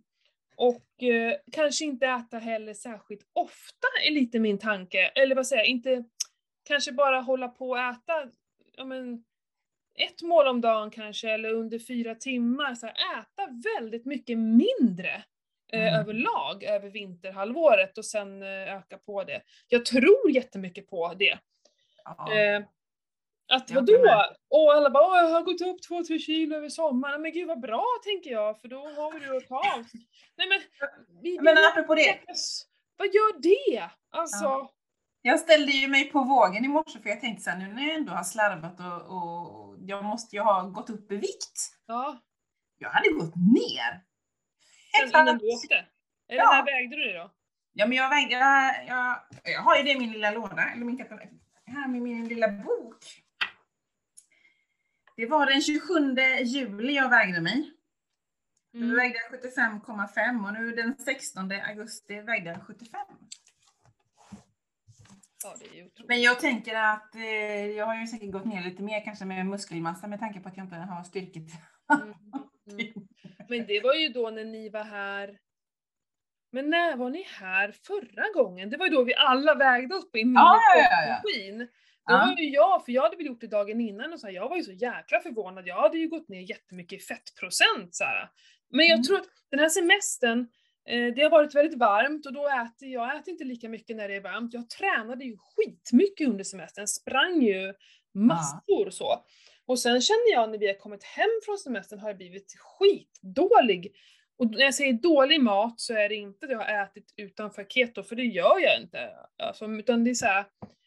[0.57, 4.99] och eh, kanske inte äta heller särskilt ofta är lite min tanke.
[4.99, 6.05] Eller vad säger jag, inte
[6.64, 8.31] kanske bara hålla på och äta
[8.77, 9.25] ja, men,
[9.99, 12.75] ett mål om dagen kanske, eller under fyra timmar.
[12.75, 13.49] Så här, äta
[13.81, 15.25] väldigt mycket mindre
[15.73, 16.01] eh, Mm.
[16.01, 19.42] överlag över vinterhalvåret och sen eh, öka på det.
[19.69, 21.38] Jag tror jättemycket på det.
[22.05, 22.33] Ja.
[23.49, 24.25] Att vadå?
[24.51, 27.23] Och alla bara "Åh, jag har gått upp två, tre kilo över sommaren.
[27.23, 29.85] Men gud vad bra tänker jag, för då har vi det att ta av.
[30.37, 30.61] Nej men,
[31.23, 32.19] vi, Men apropå det,
[32.97, 33.91] Vad gör det?
[34.11, 34.73] Alltså, Ja.
[35.23, 37.83] jag ställde ju mig på vågen i morse för jag tänkte så här, nu när
[37.83, 41.59] jag ändå har slarvat och, och jag måste ju ha gått upp i vikt.
[41.87, 42.19] ja.
[42.79, 44.03] Jag hade gått ner.
[45.01, 45.75] Sen innan du åkte?
[46.29, 46.51] Eller Ja.
[46.53, 47.31] när vägde du det då?
[47.73, 50.85] Ja, men jag vägde, jag, jag, jag har ju det i min lilla låda, eller
[50.85, 51.29] min katalog,
[51.67, 52.97] här med min lilla bok.
[55.16, 57.72] Det var den 27 juli jag vägde mig.
[58.72, 58.96] Då Mm.
[58.96, 63.00] vägde jag 75,5 och nu den 16 augusti vägde jag 75.
[65.44, 65.57] Ja.
[66.09, 69.46] Men jag tänker att eh, jag har ju säkert gått ner lite mer kanske med
[69.46, 71.42] muskelmassa med tanke på att jag inte har styrket.
[71.92, 72.09] Mm.
[72.70, 72.92] Mm.
[73.48, 75.38] Men det var ju då när ni var här
[76.50, 78.70] men när var ni här förra gången?
[78.70, 81.20] Det var ju då vi alla vägde oss på min Ja, ja, ja,
[82.12, 82.16] Ja.
[82.37, 84.49] var ju jag, för jag hade väl gjort det dagen innan och så här, jag
[84.49, 85.66] var ju så jäkla förvånad.
[85.66, 88.29] Jag hade ju gått ner jättemycket i fettprocent så här.
[88.71, 89.03] Men jag Mm.
[89.03, 90.49] tror att den här semestern,
[90.88, 94.09] eh, det har varit väldigt varmt och då äter jag äter inte lika mycket när
[94.09, 94.55] det är varmt.
[94.55, 97.75] Jag tränade ju skitmycket under semestern, sprang ju
[98.14, 99.25] massor så.
[99.66, 103.92] Och sen känner jag när vi har kommit hem från semestern har jag blivit skitdålig.
[104.38, 107.64] Och när jag säger dålig mat så är det inte att jag har ätit utanför
[107.64, 109.11] keto, för det gör jag inte.
[109.42, 110.45] Alltså, utan det är så här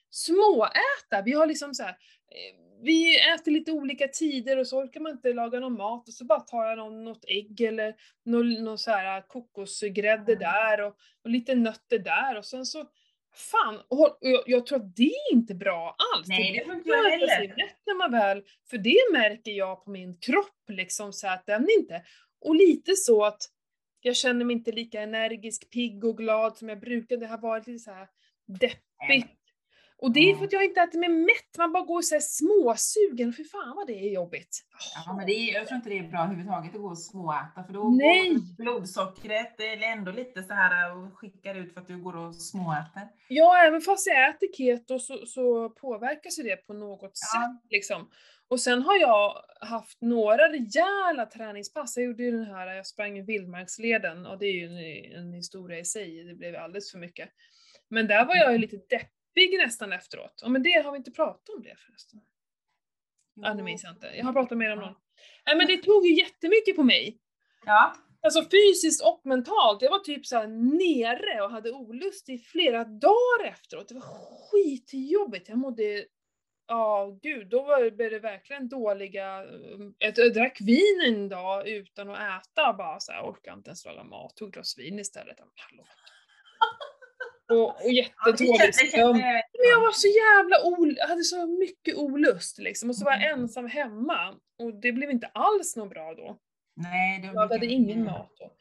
[0.10, 1.22] småäta.
[1.26, 5.12] Vi har liksom så här, eh, vi äter lite olika tider och så orkar man
[5.12, 7.96] inte laga någon mat och så bara tar jag någon, något ägg eller
[8.26, 10.40] någon, någon så här kokosgrädde Mm.
[10.40, 12.86] där och, och lite nötter där och sen så
[13.34, 16.28] Fan, och, jag, jag tror att det är inte bra alls.
[16.28, 17.48] Nej, det tror inte jag heller.
[17.48, 21.68] mätt när man väl, för det märker jag på min kropp liksom så att den
[21.80, 22.04] inte,
[22.42, 23.42] och lite så att
[24.02, 27.22] jag känner mig inte lika energisk, pigg och glad som jag brukade.
[27.22, 28.08] Det har varit lite så här
[28.48, 29.39] deppigt.
[30.02, 32.22] Och det är för att jag inte äter mig mätt, man bara går så här
[32.22, 33.34] småsugen.
[33.34, 34.66] För fan vad det är jobbigt.
[35.06, 37.64] Ja, men det är, jag tror inte det är bra överhuvudtaget att gå och småäta
[37.66, 38.30] för då Nej.
[38.34, 42.36] går blodsockret eller ändå lite så här och skickar ut för att du går och
[42.36, 43.08] småäter.
[43.28, 47.42] Ja, även fast jag äter keto så, så påverkas ju det på något Ja.
[47.42, 47.72] sätt.
[47.72, 48.10] Liksom.
[48.48, 51.98] Och sen har jag haft några rejäla träningspass.
[51.98, 55.34] Jag gjorde ju den här, jag sprang i vildmarksleden och det är ju en, en
[55.34, 57.30] historia i sig, det blev alldeles för mycket.
[57.90, 59.10] Men där var jag ju lite deppig
[59.48, 60.40] nästan efteråt.
[60.42, 62.20] Ja, men det har vi inte pratat om det förresten.
[63.36, 64.08] Ja, det minns jag inte.
[64.08, 64.96] Jag har pratat mer om någon.
[65.46, 67.20] Nej men det tog ju jättemycket på mig.
[67.66, 69.82] Ja, Alltså fysiskt och mentalt.
[69.82, 73.88] Jag var typ så nere och hade olust i flera dagar efteråt.
[73.88, 74.02] Det var
[74.52, 75.50] skitjobbigt.
[75.50, 76.06] Jag mådde
[76.72, 79.46] Ja, oh, gud, då var, det verkligen dåliga...
[79.98, 83.86] Jag, jag drack vin en dag utan att äta, bara så här, orkade inte ens
[83.86, 85.38] laga mat, tog glas vin istället.
[85.40, 85.84] Hallå.
[87.50, 89.18] Och, och jättedålig sömn.
[89.18, 93.24] Men jag var så jävla ol hade så mycket olust liksom, och så var jag
[93.24, 93.40] mm.
[93.40, 94.36] ensam hemma.
[94.60, 96.40] Och det blev inte alls något bra då.
[96.76, 98.52] Nej, det jag hade ingen mat då.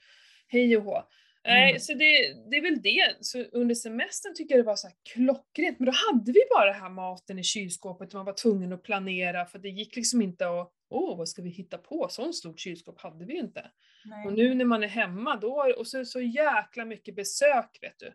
[0.48, 1.02] Hej och hå.
[1.44, 1.80] Nej, mm.
[1.80, 3.16] så det, det är väl det.
[3.20, 6.72] Så under semestern tycker jag det var så här klockrent, men då hade vi bara
[6.72, 10.72] här maten i kylskåpet man var tvungen att planera för det gick liksom inte att,
[10.90, 12.06] åh vad ska vi hitta på?
[12.10, 13.70] Sånt stort kylskåp hade vi ju inte.
[14.04, 14.26] Nej.
[14.26, 18.12] Och nu när man är hemma då, och så, så jäkla mycket besök vet du.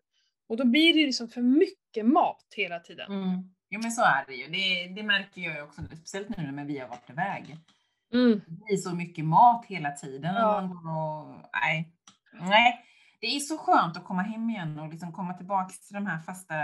[0.48, 3.12] Och då blir det liksom för mycket mat hela tiden.
[3.12, 3.54] Mm.
[3.70, 4.48] Jo men så är det ju.
[4.48, 7.58] Det, det märker jag ju också, speciellt nu när vi har varit iväg.
[8.14, 8.42] Mm.
[8.48, 10.36] Det blir så mycket mat hela tiden.
[10.36, 10.62] Ja.
[10.62, 11.94] Man går och, nej.
[12.42, 12.86] nej,
[13.22, 16.20] det är så skönt att komma hem igen och liksom komma tillbaka till de här
[16.20, 16.56] fasta,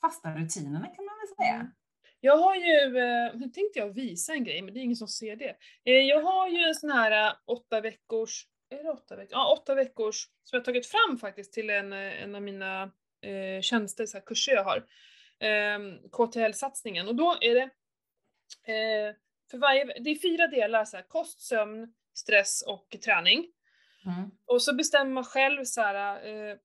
[0.00, 1.54] fasta rutinerna kan man väl säga.
[1.54, 1.72] Mm.
[2.20, 5.08] Jag har ju, eh, nu tänkte jag visa en grej, men det är ingen som
[5.08, 5.56] ser det.
[5.84, 9.32] Eh, jag har ju en sån här eh, åtta veckors är det åtta veckor?
[9.32, 12.82] Ja, åtta veckors som jag tagit fram faktiskt till en, en av mina
[13.20, 14.86] eh, tjänster, så här, kurser jag har.
[15.38, 15.78] Eh,
[16.12, 17.08] KTL-satsningen.
[17.08, 17.70] Och då är det
[18.72, 19.14] eh,
[19.50, 23.46] för varje, det är fyra delar, så här, kost, sömn, stress och träning.
[24.06, 24.30] Mm.
[24.46, 26.56] Och så bestämmer man själv så här, eh,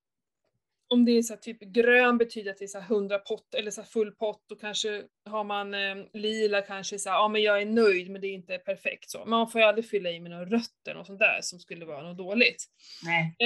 [0.92, 3.84] om det är så typ grön betyder att det är så 100 pott eller så
[3.84, 7.66] full pott och kanske har man eh, lila kanske så här, ja men jag är
[7.66, 9.26] nöjd men det är inte perfekt så.
[9.26, 12.04] Man får ju aldrig fylla i med några rötter och sånt där som skulle vara
[12.04, 12.66] något dåligt.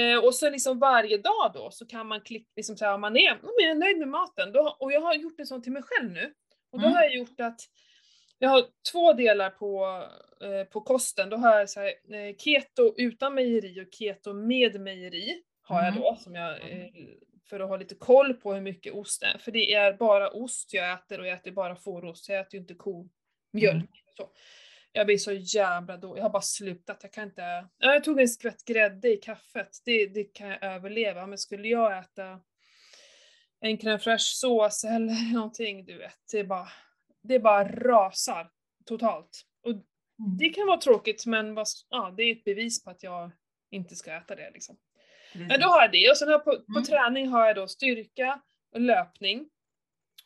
[0.02, 3.00] Eh, och så liksom varje dag då så kan man klicka, liksom så här, om
[3.00, 5.62] man är, om jag är nöjd med maten då, och jag har gjort en sån
[5.62, 6.32] till mig själv nu.
[6.72, 6.96] Och då mm.
[6.96, 7.60] har jag gjort att
[8.38, 10.04] jag har två delar på,
[10.44, 11.30] eh, på kosten.
[11.30, 15.88] Då har jag så här, eh, keto utan mejeri och keto med mejeri har jag
[15.88, 16.00] mm.
[16.00, 16.90] då som jag eh,
[17.48, 19.38] för att ha lite koll på hur mycket ost det är.
[19.38, 22.60] För det är bara ost jag äter och jag äter bara fårost, jag äter ju
[22.60, 23.74] inte komjölk.
[23.74, 23.86] Mm.
[24.16, 24.30] Så.
[24.92, 27.68] Jag blir så jävla dålig, jag har bara slutat, jag kan inte...
[27.78, 31.98] Jag tog en skvätt grädde i kaffet, det, det kan jag överleva, men skulle jag
[31.98, 32.40] äta
[33.60, 36.68] en crème fraîche sås eller någonting, du vet, det bara,
[37.22, 38.50] det bara rasar
[38.84, 39.42] totalt.
[39.62, 39.84] Och mm.
[40.38, 41.56] det kan vara tråkigt men
[41.90, 43.30] ja, det är ett bevis på att jag
[43.70, 44.76] inte ska äta det liksom.
[45.34, 46.84] Men då har jag det och sen har jag på, på mm.
[46.84, 48.40] träning har jag då styrka
[48.74, 49.48] och löpning.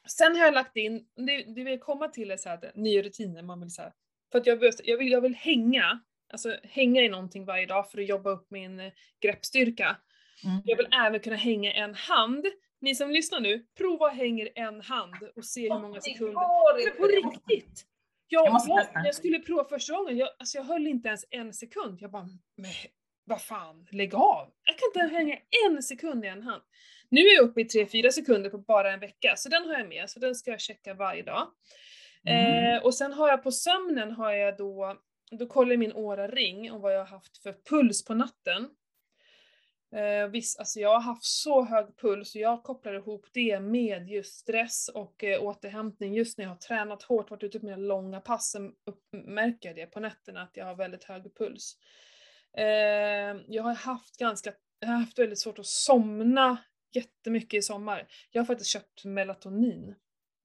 [0.09, 3.43] Sen har jag lagt in, det, det vill komma till är så här, nya rutiner,
[3.43, 3.93] man vill så här,
[4.33, 6.01] för att jag vill, jag vill, jag vill hänga,
[6.33, 9.97] alltså hänga i någonting varje dag för att jobba upp min eh, greppstyrka.
[10.45, 10.63] Mm.
[10.65, 12.47] Jag vill även kunna hänga en hand.
[12.81, 16.85] Ni som lyssnar nu, prova att hänga en hand och se hur många sekunder.
[16.85, 17.87] Men på riktigt!
[18.29, 21.99] Jag, jag, jag, skulle prova första gången, jag, alltså jag höll inte ens en sekund.
[22.01, 22.29] Jag bara,
[23.31, 24.53] vad fan, lägg av!
[24.65, 26.63] Jag kan inte hänga en sekund i en hand.
[27.09, 29.89] Nu är jag uppe i 3-4 sekunder på bara en vecka, så den har jag
[29.89, 31.49] med, så den ska jag checka varje dag.
[32.27, 32.75] Mm.
[32.77, 34.97] Eh, och sen har jag på sömnen har jag då,
[35.31, 38.69] då kollar jag min Oura-ring och vad jag har haft för puls på natten.
[39.95, 44.09] Eh, visst, alltså jag har haft så hög puls och jag kopplar ihop det med
[44.09, 46.15] just stress och eh, återhämtning.
[46.15, 48.57] Just när jag har tränat hårt, varit ute på mina långa pass,
[49.13, 51.77] märker jag det på nätterna att jag har väldigt hög puls.
[52.57, 56.59] Eh, jag har haft ganska, jag har haft väldigt svårt att somna
[56.93, 58.09] jättemycket i sommar.
[58.31, 59.95] Jag har faktiskt köpt melatonin.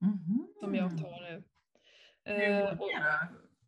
[0.02, 0.46] Mm.
[0.60, 1.42] Som jag tar nu.
[2.24, 2.90] Eh, och,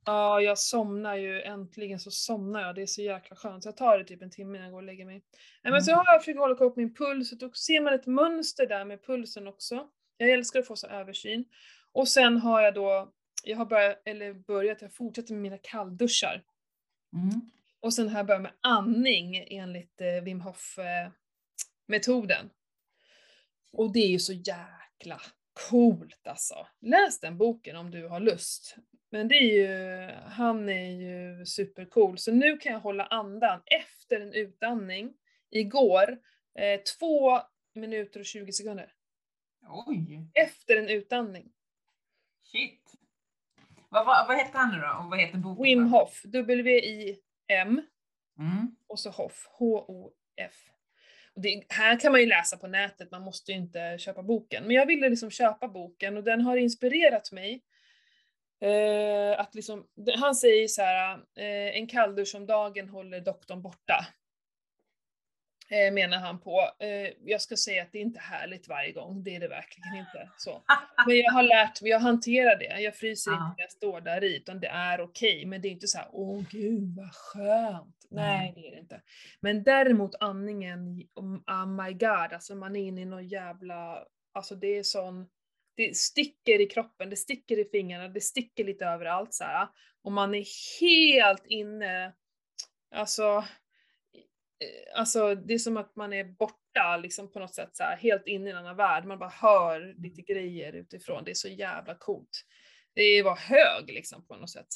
[0.04, 2.74] ja, jag somnar ju, äntligen så somnar jag.
[2.74, 3.62] Det är så jäkla skönt.
[3.62, 5.14] Så jag tar det typ en timme innan jag går och lägger mig.
[5.14, 5.72] Mm.
[5.72, 8.06] Men så har jag försökt hålla koll på min puls, och då ser man ett
[8.06, 9.88] mönster där med pulsen också.
[10.16, 11.44] Jag älskar att få så översyn.
[11.92, 13.12] Och sen har jag då,
[13.44, 16.42] jag har börjat, eller börjat, jag fortsätter med mina kallduschar.
[17.12, 17.50] Mm.
[17.80, 21.10] Och sen har jag börjat med andning enligt eh, Wim Hof eh,
[21.86, 22.50] metoden.
[23.72, 25.20] Och det är ju så jäkla
[25.70, 26.66] coolt alltså.
[26.80, 28.76] Läs den boken om du har lust.
[29.10, 32.18] Men det är ju, han är ju supercool.
[32.18, 35.14] Så nu kan jag hålla andan efter en utandning.
[35.50, 36.18] Igår,
[36.58, 37.40] eh, två
[37.74, 38.92] minuter och 20 sekunder.
[39.86, 40.30] Oj!
[40.34, 41.52] Efter en utandning.
[42.42, 42.92] Shit!
[43.88, 45.04] Vad, vad, vad heter han nu då?
[45.04, 45.62] Och vad heter boken?
[45.62, 47.82] Wim Hof, W-I M
[48.38, 48.76] mm.
[48.86, 50.54] och så Hoff, H-O-F.
[51.34, 54.64] Det, här kan man ju läsa på nätet, man måste ju inte köpa boken.
[54.64, 57.62] Men jag ville liksom köpa boken och den har inspirerat mig.
[58.60, 64.06] Eh, att liksom, han säger så här, eh, en kalldusch om dagen håller doktorn borta.
[65.70, 66.70] Eh, menar han på.
[66.78, 69.94] Eh, jag ska säga att det är inte härligt varje gång, det är det verkligen
[69.96, 70.30] inte.
[70.36, 70.62] Så.
[71.06, 72.80] Men jag har lärt mig, jag hanterar det.
[72.80, 75.46] Jag fryser inte när jag står där i, utan det är okej.
[75.46, 77.98] Men det är inte så här, åh gud vad skönt.
[78.10, 79.02] Nej, det är det inte.
[79.40, 84.78] Men däremot andningen, oh my god, alltså man är inne i någon jävla, alltså det
[84.78, 85.28] är sån,
[85.76, 89.68] det sticker i kroppen, det sticker i fingrarna, det sticker lite överallt så här.
[90.02, 90.44] Och man är
[90.80, 92.12] helt inne,
[92.94, 93.44] alltså,
[94.94, 98.26] alltså det är som att man är borta liksom på något sätt så här, helt
[98.26, 99.04] inne i en annan värld.
[99.04, 102.44] Man bara hör lite grejer utifrån, det är så jävla coolt.
[102.94, 104.68] Det var hög liksom på något sätt.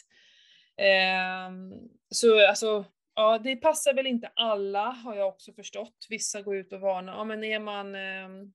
[0.76, 1.72] Ehm,
[2.10, 6.06] så alltså, ja det passar väl inte alla har jag också förstått.
[6.08, 8.52] Vissa går ut och varnar, ja men är man ehm,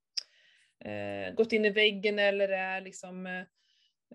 [0.86, 3.40] eh, gått in i väggen eller är liksom, eh,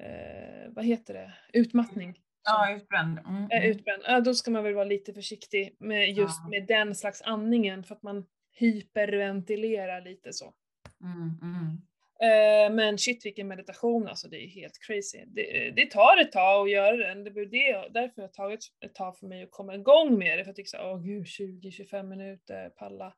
[0.07, 2.19] eh, vad heter det, utmattning.
[2.45, 3.19] Ja, utbränd.
[3.19, 3.71] Mm, är mm.
[3.71, 6.49] utbränd, ja, då ska man väl vara lite försiktig med just Ja.
[6.49, 8.27] med den slags andningen för att man
[8.59, 10.55] hyperventilerar lite så.
[11.01, 11.83] Mm, mm.
[12.23, 15.25] Eh, men shit vilken meditation alltså, det är helt crazy.
[15.27, 18.61] Det, det tar ett tag att göra den, det är det, därför har det tagit
[18.85, 21.25] ett tag för mig att komma igång med det, för jag tycker såhär, åh gud
[21.25, 23.15] 20-25 minuter, palla.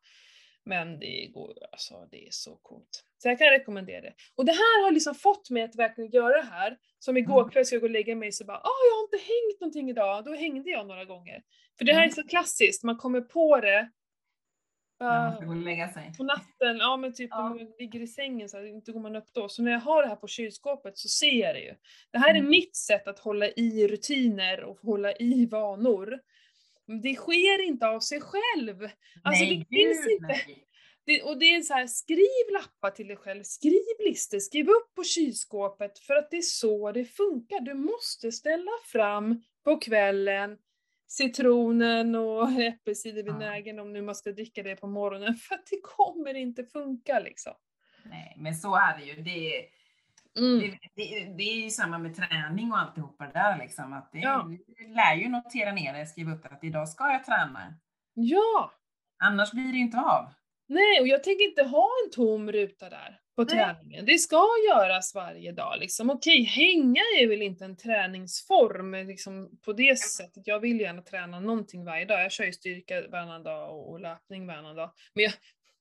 [0.64, 3.04] Men det går, alltså det är så coolt.
[3.24, 4.14] Så jag kan rekommendera det.
[4.34, 6.76] Och det här har liksom fått mig att verkligen göra det här.
[6.98, 7.50] Som igår Mm.
[7.50, 9.90] kväll ska jag gå och lägga mig så bara, ah jag har inte hängt någonting
[9.90, 10.24] idag.
[10.24, 11.42] Då hängde jag några gånger.
[11.78, 12.14] För det här är Mm.
[12.14, 13.90] så klassiskt, man kommer på det.
[14.98, 16.12] Bara ska gå och lägga sig.
[16.16, 17.48] på natten, ja men typ Ja.
[17.48, 19.48] man ligger i sängen så här, inte går man upp då.
[19.48, 21.74] Så när jag har det här på kylskåpet så ser jag det ju.
[22.12, 22.50] Det här är Mm.
[22.50, 26.20] mitt sätt att hålla i rutiner och hålla i vanor.
[27.02, 28.82] Det sker inte av sig själv.
[29.22, 30.26] Alltså nej, det finns gud, inte.
[30.26, 30.64] nej.
[31.06, 34.94] Det, och det är så här, skriv lappar till dig själv, skriv listor, skriv upp
[34.94, 37.60] på kylskåpet för att det är så det funkar.
[37.60, 40.58] Du måste ställa fram på kvällen
[41.06, 46.34] citronen och äppelcidervinägern om nu man ska dricka det på morgonen för att det kommer
[46.34, 47.52] inte funka liksom.
[48.04, 49.22] nej, men så är det ju.
[49.22, 49.68] Det,
[50.38, 50.60] Mm.
[50.60, 53.92] det, det, det är ju samma med träning och alltihopa det där liksom.
[53.92, 54.50] Att det, Ja.
[54.88, 57.74] Lär ju notera ner det, skriva upp att idag ska jag träna.
[58.14, 58.72] Ja!
[59.18, 60.32] Annars blir det ju inte av.
[60.66, 64.06] Nej, och jag tänker inte ha en tom ruta där på träningen.
[64.06, 66.10] Det ska göras varje dag liksom.
[66.10, 70.46] Okej, hänga är väl inte en träningsform liksom, på det sättet.
[70.46, 72.20] Jag vill gärna träna någonting varje dag.
[72.20, 74.90] Jag kör ju styrka varannan dag och, löpning varannan dag.
[75.14, 75.32] Men, jag,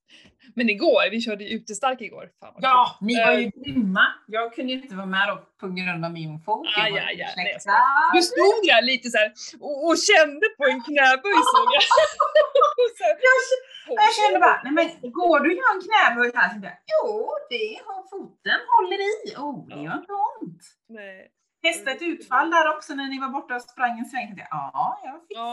[0.56, 2.30] men igår, vi körde ju utestark igår.
[2.40, 4.06] Fan Ja, ni var ju Eh, grymma.
[4.28, 6.68] Jag kunde ju inte vara med då på grund av min fot.
[6.76, 7.72] Jag nej, jag ursäktad.
[8.14, 11.84] Du stod där lite så här och, och kände på en knäböj såg jag.
[13.00, 13.04] Så
[14.00, 16.50] här, Jag kände bara, nej men går du göra en knäböj här?
[16.50, 17.08] Så jag, jo,
[17.54, 19.18] det har foten håller i.
[19.46, 20.62] Oh, det gör inte ont.
[20.90, 21.32] Nej.
[21.64, 24.34] Testa ett utfall där också när ni var borta och sprang en sväng.
[24.38, 25.44] Jag, Ja, jag fixar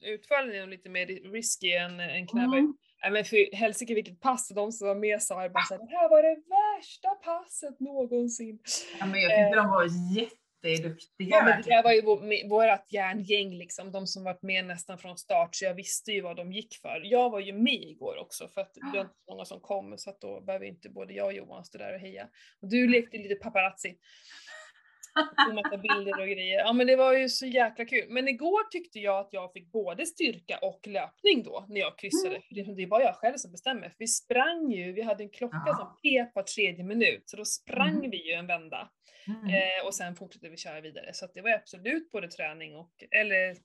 [0.00, 2.58] Ja, utfallen är nog lite mer risky än en knäböj.
[2.58, 2.74] Mm.
[3.02, 6.08] Nej men för helsike vilket pass, de som var med sa bara såhär, det här
[6.08, 8.58] var det värsta passet någonsin.
[8.98, 9.84] Ja, men jag tyckte de var
[10.68, 11.28] jätteduktiga.
[11.36, 14.64] Ja men det där var ju vår- med- vårat järngäng liksom, de som varit med
[14.64, 17.00] nästan från start, så jag visste ju vad de gick för.
[17.04, 20.10] Jag var ju med igår också för att det var inte många som kom, så
[20.10, 22.28] att då behöver inte både jag och Johan stå där och heja.
[22.60, 23.96] Och du lekte lite paparazzi.
[25.46, 26.58] Tog massa bilder och grejer.
[26.58, 28.06] Ja men det var ju så jäkla kul.
[28.08, 32.40] Men igår tyckte jag att jag fick både styrka och löpning då, när jag kryssade.
[32.40, 33.88] För det, det är bara jag själv som bestämmer.
[33.88, 35.74] För vi sprang ju, vi hade en klocka Ja.
[35.76, 38.10] som pep var tredje minut, så då sprang Mm.
[38.10, 38.90] vi ju en vända.
[39.26, 39.44] Mm.
[39.44, 41.10] Eh, och sen fortsatte vi köra vidare.
[41.12, 43.56] Så det var absolut både träning och, eller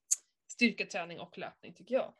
[0.52, 2.14] styrketräning och löpning tycker jag.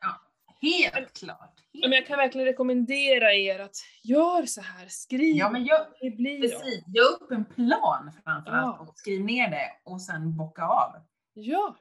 [0.60, 1.54] Helt klart.
[1.82, 6.10] Men jag kan verkligen rekommendera er att gör så här, skriv Ja, men jag, det
[6.10, 6.48] blir då.
[6.58, 6.84] precis.
[6.86, 8.86] Gör upp en plan framförallt Ja.
[8.88, 10.92] och skriv ner det och sen bocka av.
[11.34, 11.76] Ja!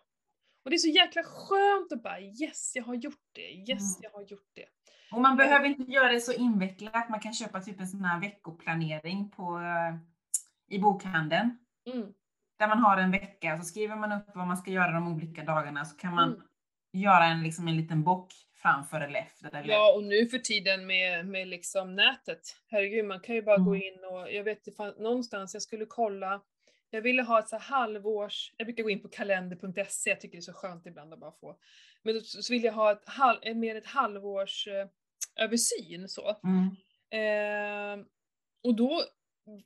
[0.64, 4.00] Och det är så jäkla skönt att bara yes, jag har gjort det, yes, Mm.
[4.02, 4.66] jag har gjort det.
[5.12, 7.10] Och man behöver inte göra det så invecklat.
[7.10, 9.96] Man kan köpa typ en sån här veckoplanering på, eh,
[10.76, 11.58] i bokhandeln.
[11.94, 12.08] Mm.
[12.60, 15.44] Där man har en vecka, så skriver man upp vad man ska göra de olika
[15.44, 16.42] dagarna, så kan man Mm.
[16.94, 19.56] göra en, liksom en liten bock framför eller efter.
[19.56, 23.58] Eller, Ja, och nu för tiden med, med liksom nätet, herregud, man kan ju bara
[23.58, 23.82] gå Mm.
[23.88, 26.42] in och, jag vet det fanns någonstans, jag skulle kolla,
[26.90, 30.40] jag ville ha ett så halvårs, jag brukar gå in på kalender.se, jag tycker det
[30.40, 31.58] är så skönt ibland att bara få,
[32.04, 34.88] men då, så vill jag ha ett, halv, eh, mer ett halvårs eh,
[35.46, 36.40] översyn så.
[36.44, 36.76] Mm.
[38.00, 38.06] Eh,
[38.64, 39.04] och då,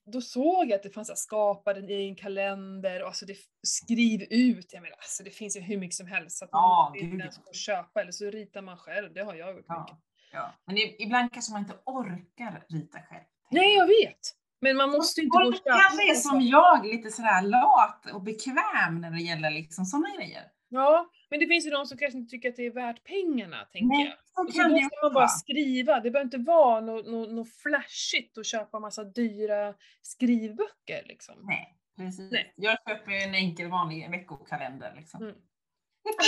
[0.06, 4.22] då såg jag att det fanns här, skapa din egen kalender och alltså det, skriv
[4.30, 6.94] ut, jag menar alltså det finns ju hur mycket som helst så att man Ja,
[6.98, 7.44] inte ens ja.
[7.50, 9.68] och köpa eller så ritar man själv, det har jag gjort mycket.
[9.70, 9.98] Ja,
[10.32, 10.54] ja.
[10.66, 13.24] Men i- ibland kanske man inte orkar rita själv.
[13.52, 14.20] Nej, jag vet.
[14.62, 15.80] Men man måste ju inte gå och köpa.
[15.80, 20.44] kanske är som jag, lite sådär lat och bekväm när det gäller liksom sådana grejer.
[20.70, 23.66] Ja, Men det finns ju de som kanske inte tycker att det är värt pengarna,
[23.72, 24.46] tänker Nej, jag.
[24.46, 28.38] Och så då ska man bara skriva, det behöver inte vara något nå, nå flashigt
[28.38, 31.36] och köpa massa dyra skrivböcker liksom.
[31.44, 32.32] Nej, precis.
[32.32, 32.54] Nej.
[32.56, 35.24] Jag köper en enkel vanlig veckokalender liksom.
[35.24, 35.36] Mm.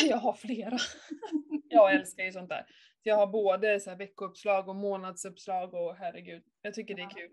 [0.04, 0.78] Jag har flera.
[1.70, 2.66] Jag älskar ju sånt där.
[3.04, 7.32] Jag har både så här veckouppslag och månadsuppslag och herregud, jag tycker det är kul.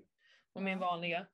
[0.52, 1.26] Och min vanliga.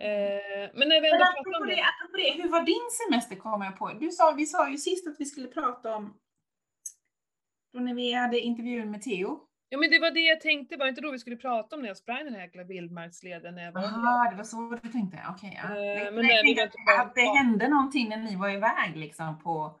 [0.00, 1.82] Eh, men när vi Men ändå apropå pratar om det, det.
[1.82, 3.88] apropå det, hur var din semester kommer jag på?
[4.00, 6.14] Du sa, vi sa ju sist att vi skulle prata om,
[7.72, 9.40] då när vi hade intervjun med Theo.
[9.68, 11.88] Ja men det var det jag tänkte, var inte då vi skulle prata om när
[11.88, 15.18] jag sprang den här jäkla vildmarksleden när jag var Jaha, det var så du tänkte?
[15.30, 15.68] Okej, ja.
[15.68, 19.80] Eh, men jag tänkte bara- att det hände någonting när ni var iväg liksom på,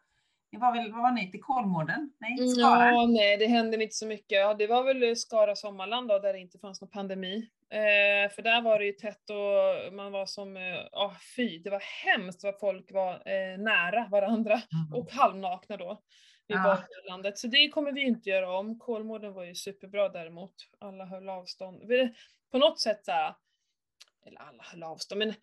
[0.52, 2.12] det var väl, vad var ni, till Kolmården?
[2.18, 2.90] Nej, Mm, Skara?
[2.90, 4.38] Ja, nej, det hände inte så mycket.
[4.38, 7.48] Ja, det var väl Skara Sommarland då, där det inte fanns någon pandemi.
[7.70, 11.70] Eh, för där var det ju tätt och man var som, eh, ah fy, det
[11.70, 15.00] var hemskt vad folk var eh, nära varandra Mm.
[15.02, 16.02] och halvnakna då.
[16.50, 16.62] I Ja.
[16.98, 17.38] badlandet.
[17.38, 18.78] Så det kommer vi inte göra om.
[18.78, 20.54] Kolmården var ju superbra däremot.
[20.80, 21.82] Alla höll avstånd.
[22.52, 23.34] På något sätt såhär,
[24.26, 25.34] eller alla höll avstånd, men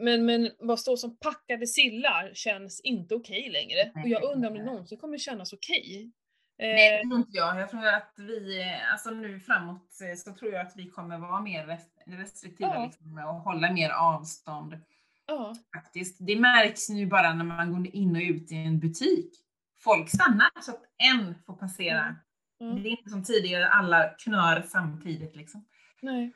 [0.00, 3.92] men, men vad stå som packade sillar känns inte okej längre.
[3.94, 6.12] Nej, Och jag undrar om det någonsin kommer kännas okej.
[6.58, 7.60] Eh, Nej, det tror inte jag.
[7.60, 11.18] Jag tror att vi, eh, alltså nu framåt eh, så tror jag att vi kommer
[11.18, 12.84] vara mer rest- restriktiva Ja.
[12.84, 14.78] liksom, att hålla mer avstånd
[15.26, 15.54] ja.
[15.74, 16.16] faktiskt.
[16.20, 19.30] Det märks nu bara när man går in och ut i en butik.
[19.78, 20.82] Folk stannar så att
[21.14, 22.16] en får passera.
[22.60, 22.82] Mm.
[22.82, 25.64] Det är inte som tidigare, alla knör samtidigt liksom.
[26.02, 26.32] Nej.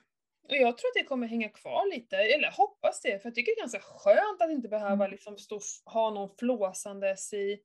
[0.48, 3.52] Och jag tror att det kommer hänga kvar lite, eller hoppas det, för jag tycker
[3.52, 5.10] det är ganska skönt att inte behöva Mm.
[5.10, 5.62] liksom stå och
[5.92, 7.58] ha någon flåsandes i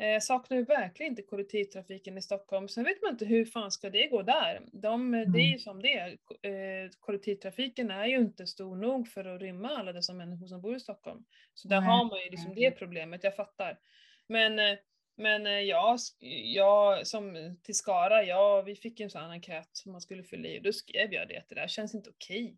[0.00, 2.68] Eh, saknar ju verkligen inte kollektivtrafiken i Stockholm.
[2.68, 4.60] Sen vet man inte hur fan ska det gå där.
[4.72, 5.40] De, Det är Mm.
[5.40, 6.08] ju som det är.
[6.42, 10.76] Eh, kollektivtrafiken är ju inte stor nog för att rymma alla dessa människor som bor
[10.76, 11.24] i Stockholm.
[11.54, 11.88] Så där Nej.
[11.90, 13.78] har man ju liksom det problemet, jag fattar.
[14.26, 14.78] Men, eh,
[15.16, 19.68] men eh, ja, sk- jag som till Skara, ja vi fick en sån här enkät
[19.72, 22.10] som man skulle fylla i och då skrev jag det att det där känns inte
[22.10, 22.56] okej.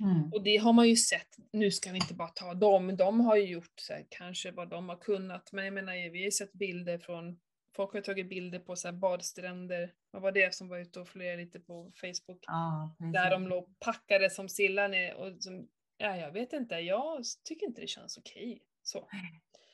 [0.00, 0.32] Mm.
[0.32, 3.36] Och det har man ju sett, nu ska vi inte bara ta dem, de har
[3.36, 6.30] ju gjort så här, kanske vad de har kunnat, men jag menar vi har ju
[6.30, 7.38] sett bilder från,
[7.76, 11.08] folk har tagit bilder på så här badstränder, vad var det som var ute och
[11.08, 12.44] flög lite på Facebook,
[12.98, 13.12] precis.
[13.12, 15.68] där de låg packade som sillar ner och som,
[15.98, 18.62] ja jag vet inte, jag tycker inte det känns okej.
[18.82, 19.08] Så.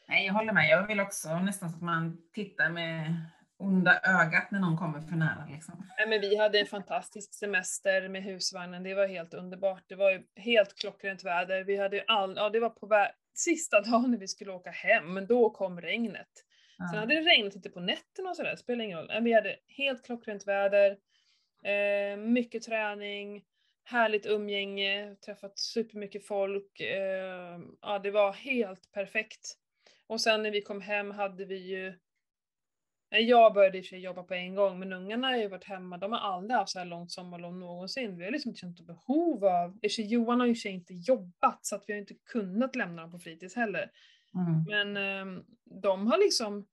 [0.08, 0.68] Nej, jag håller med.
[0.68, 3.14] Jag vill också nästan så att man tittar med
[3.58, 5.46] onda ögat när någon kommer för nära.
[5.52, 5.86] Liksom.
[5.98, 9.82] Nej, men vi hade en fantastisk semester med husvagnen, det var helt underbart.
[9.86, 11.64] Det var ju helt klockrent väder.
[11.64, 15.14] Vi hade all, ja, det var på vä- sista dagen när vi skulle åka hem,
[15.14, 16.28] men då kom regnet.
[16.76, 17.00] Sen Ja.
[17.00, 19.06] hade det regnat lite på nätterna och sådär, spelar ingen roll.
[19.08, 20.96] Men vi hade helt klockrent väder,
[21.64, 23.44] eh, mycket träning,
[23.84, 26.80] härligt umgänge, träffat supermycket folk.
[26.80, 29.56] Eh, ja, det var helt perfekt.
[30.06, 31.94] Och sen när vi kom hem hade vi ju
[33.20, 35.64] Jag började i och för sig jobba på en gång, men ungarna har ju varit
[35.64, 38.16] hemma, de har aldrig haft så här långt sommarlov någonsin.
[38.18, 41.58] Vi har liksom inte känt behov av, i sig, Johan har ju sig inte jobbat,
[41.66, 43.90] så att vi har inte kunnat lämna dem på fritids heller.
[44.34, 44.64] Mm.
[44.68, 45.44] Men ehm,
[45.82, 46.66] de har liksom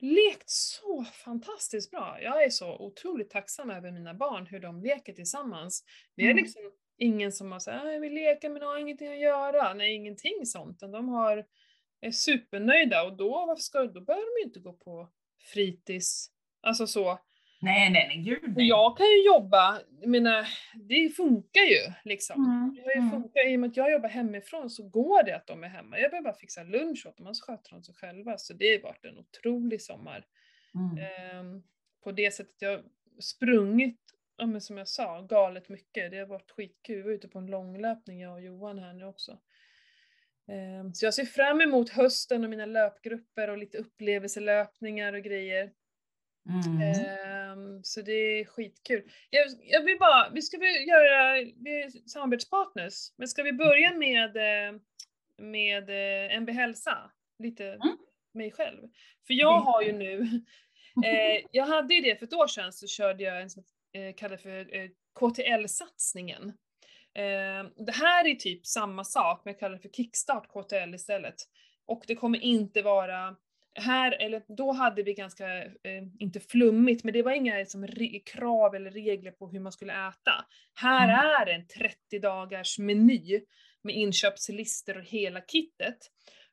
[0.00, 2.18] lekt så fantastiskt bra.
[2.22, 5.84] Jag är så otroligt tacksam över mina barn, hur de leker tillsammans.
[6.16, 6.44] Vi har Mm.
[6.44, 6.62] liksom
[6.98, 9.74] ingen som har sagt jag vill leka men har ingenting att göra.
[9.74, 10.80] Nej, ingenting sånt.
[10.80, 11.46] De har,
[12.00, 15.08] är supernöjda och då, varför ska, då behöver de ju inte gå på
[15.46, 16.30] fritids.
[16.62, 17.18] Alltså så.
[17.60, 18.68] Nej, nej, nej, gud nej.
[18.68, 22.44] jag kan ju jobba, jag menar, det funkar ju liksom.
[22.44, 23.10] Mm, Det mm.
[23.10, 25.98] funkat, I och med att jag jobbar hemifrån så går det att de är hemma.
[25.98, 28.38] Jag behöver bara fixa lunch åt dem, så sköter de sig själva.
[28.38, 30.26] Så det har varit en otrolig sommar.
[30.74, 30.98] Mm.
[30.98, 31.62] Ehm,
[32.04, 32.80] på det sättet jag
[33.20, 34.00] sprungit,
[34.36, 36.10] ja, men som jag sa, galet mycket.
[36.10, 36.96] Det har varit skitkul.
[36.96, 39.38] Vi var ute på en långlöpning jag och Johan här nu också.
[40.48, 45.72] Ehm, så jag ser fram emot hösten och mina löpgrupper och lite upplevelselöpningar och grejer.
[46.48, 46.80] Mm.
[46.82, 49.10] Ehm, så det är skitkul.
[49.30, 53.94] Jag, jag vill bara, vi ska väl göra, vi är samarbetspartners, men ska vi börja
[53.94, 54.80] med, eh,
[55.38, 57.10] med eh, MB Hälsa?
[57.38, 57.96] Lite Mm.
[58.34, 58.88] mig själv.
[59.26, 60.20] För jag har ju nu,
[61.06, 63.64] eh, jag hade ju det för ett år sedan så körde jag en som
[64.16, 64.90] kallade för
[65.20, 66.52] KTL-satsningen.
[67.16, 71.34] Eh, det här är typ samma sak, men jag kallar det för Kickstart KTL istället.
[71.86, 73.36] Och det kommer inte vara
[73.78, 78.22] här, eller då hade vi ganska, eh, inte flummigt, men det var inga liksom, re-
[78.26, 80.44] krav eller regler på hur man skulle äta.
[80.74, 81.18] Här Mm.
[81.48, 83.40] är en 30 dagars meny
[83.82, 85.98] med inköpslistor och hela kittet.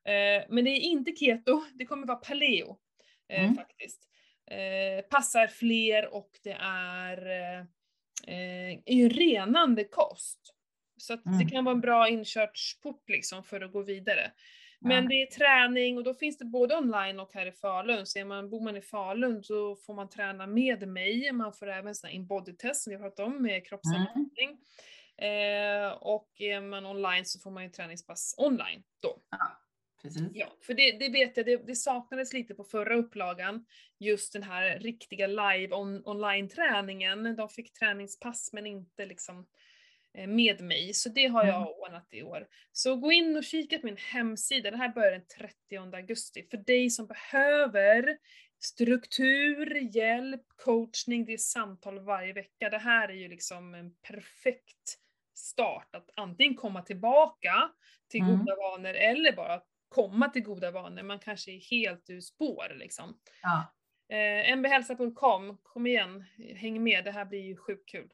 [0.05, 2.77] Eh, men det är inte keto, det kommer vara paleo
[3.29, 3.55] eh, Mm.
[3.55, 3.99] faktiskt.
[4.51, 7.65] Eh, passar fler och det är eh,
[8.97, 10.52] eh, renande kost.
[11.03, 11.39] Så Mm.
[11.39, 14.31] det kan vara en bra inkörsport liksom för att gå vidare.
[14.79, 15.09] Men Ja.
[15.09, 18.05] det är träning och då finns det både online och här i Falun.
[18.05, 21.31] Så är man, bor man i Falun så får man träna med mig.
[21.31, 24.49] Man får även sådana in-body-test som vi har pratat om med kroppsanpassning.
[25.17, 29.21] Eh, och är man online så får man ju träningspass online då.
[30.01, 30.21] Precis.
[30.33, 33.65] Ja, för det, det vet jag, det, det saknades lite på förra upplagan.
[33.99, 37.35] Just den här riktiga live on, online-träningen.
[37.35, 39.45] De fick träningspass men inte liksom
[40.27, 40.93] med mig.
[40.93, 41.67] Så det har jag Mm.
[41.67, 42.47] ordnat i år.
[42.71, 44.71] Så gå in och kika på min hemsida.
[44.71, 46.47] Det här börjar den 30 augusti.
[46.51, 48.17] För dig som behöver
[48.63, 52.69] struktur, hjälp, coachning, det är samtal varje vecka.
[52.69, 54.99] Det här är ju liksom en perfekt
[55.35, 57.69] start att antingen komma tillbaka
[58.09, 58.37] till Mm.
[58.39, 61.03] goda vanor eller bara komma till goda vanor.
[61.03, 63.19] Man kanske är helt ur spår liksom.
[63.41, 63.73] Ja.
[64.17, 66.23] Eh, mbhälsa.com, kom igen,
[66.55, 68.09] häng med, det här blir ju sjukt kul.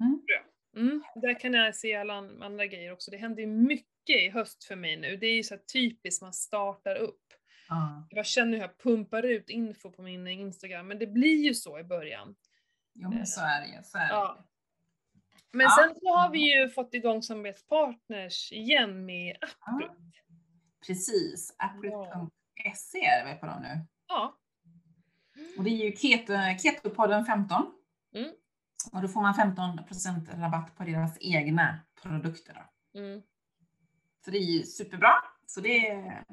[0.00, 0.22] Mm.
[0.26, 0.42] Jag.
[0.76, 3.10] Mm, där kan jag se alla an- andra grejer också.
[3.10, 5.16] Det händer ju mycket i höst för mig nu.
[5.16, 7.22] Det är ju så typiskt, man startar upp.
[7.68, 8.06] Ja.
[8.10, 11.78] Jag känner hur jag pumpar ut info på min Instagram, men det blir ju så
[11.78, 12.34] i början.
[12.94, 13.82] Jo, men så är det ju.
[13.82, 14.08] Så är det.
[14.08, 14.46] Ja.
[15.52, 15.76] Men Ja.
[15.78, 19.92] sen så har vi ju fått igång samarbetspartners igen med Appgroup.
[20.86, 21.54] Precis.
[21.58, 23.78] Applet.se är vi på dem nu.
[24.08, 24.36] Ja.
[25.58, 27.72] Och det är ju Keto, Ketopodden 15.
[28.14, 28.30] Mm.
[28.92, 32.56] Och då får man 15% rabatt på deras egna produkter.
[32.94, 33.22] Mm.
[34.24, 35.12] Så det är ju superbra.
[35.46, 36.24] Så det är,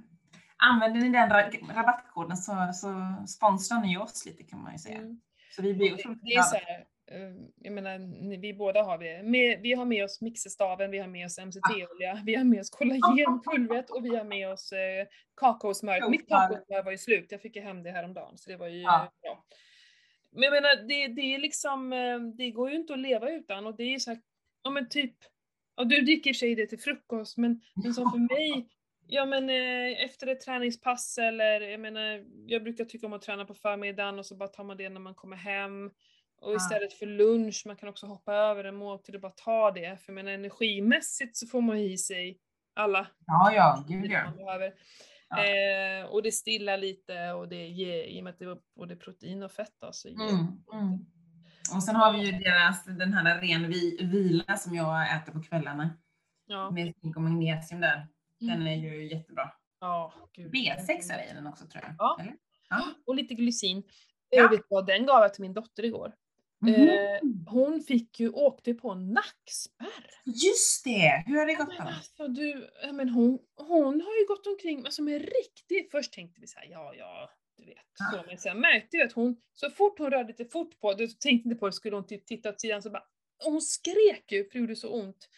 [0.58, 4.98] använder ni den ra- rabattkoden så, så sponsrar ni oss lite kan man ju säga.
[4.98, 5.22] Mm.
[5.56, 6.48] Så vi blir otroligt det är glada.
[6.48, 8.00] så här, eh, jag menar,
[8.42, 9.24] vi båda har vi.
[9.24, 12.70] Med, vi har med oss mixerstaven, vi har med oss MCT-olja, vi har med oss
[12.70, 15.06] kollagenpulvret och vi har med oss eh,
[15.42, 16.10] kakaosmöret.
[16.10, 16.48] Mitt Kakaosmör.
[16.56, 19.04] kakaosmör var ju slut, jag fick ju hem det häromdagen så det var ju Ja.
[19.04, 19.44] eh, bra.
[20.38, 23.68] Men jag menar, det, det är liksom, eh, det går ju inte att leva utan
[23.68, 24.20] och det är så här,
[24.64, 25.16] ja men typ,
[25.76, 28.70] ja du dricker i och sig det till frukost men, men som för mig,
[29.08, 33.46] ja men eh, efter ett träningspass eller jag menar, jag brukar tycka om att träna
[33.46, 35.92] på förmiddagen och så bara tar man det när man kommer hem.
[36.42, 39.98] Och istället för lunch, man kan också hoppa över en måltid och bara ta det.
[40.02, 42.40] För jag menar energimässigt så får man i sig
[42.76, 44.34] alla Ja, ja, gud ja.
[45.30, 45.46] Ja.
[45.46, 48.96] Eh, och det stillar lite och det ger, i och med att det är både
[48.96, 50.30] protein och fett då, så Mm,
[50.74, 51.06] mm.
[51.76, 55.44] Och sen har vi ju deras, den här ren vi, vila som jag äter på
[55.44, 55.90] kvällarna.
[56.46, 58.08] ja, Med zink och magnesium där.
[58.40, 58.68] Den Mm.
[58.68, 59.52] är ju jättebra.
[59.80, 60.52] ja, gud.
[60.54, 61.96] B6 är i den också tror jag.
[61.98, 62.22] Ja.
[62.70, 62.84] Ja.
[63.06, 63.84] Och lite glycin.
[64.30, 64.38] Ja.
[64.44, 66.14] Jag vet vad, den gav jag till min dotter igår.
[66.62, 66.74] Mhm.
[66.74, 70.10] Eh, hon fick ju, åkte på en nackspärr.
[70.26, 71.24] Just det!
[71.26, 71.84] Hur har det gått Men då?
[71.84, 76.48] alltså du, men hon, hon har ju gått omkring alltså med riktigt, först tänkte vi
[76.48, 77.78] så här, ja ja, du vet.
[78.00, 78.06] Ja.
[78.12, 81.08] Så, men sen märkte vi att hon, så fort hon rörde lite fort på, du
[81.08, 83.04] tänkte inte på det, skulle hon typ titta åt sidan så bara,
[83.46, 85.30] hon skrek ju för det gjorde så ont.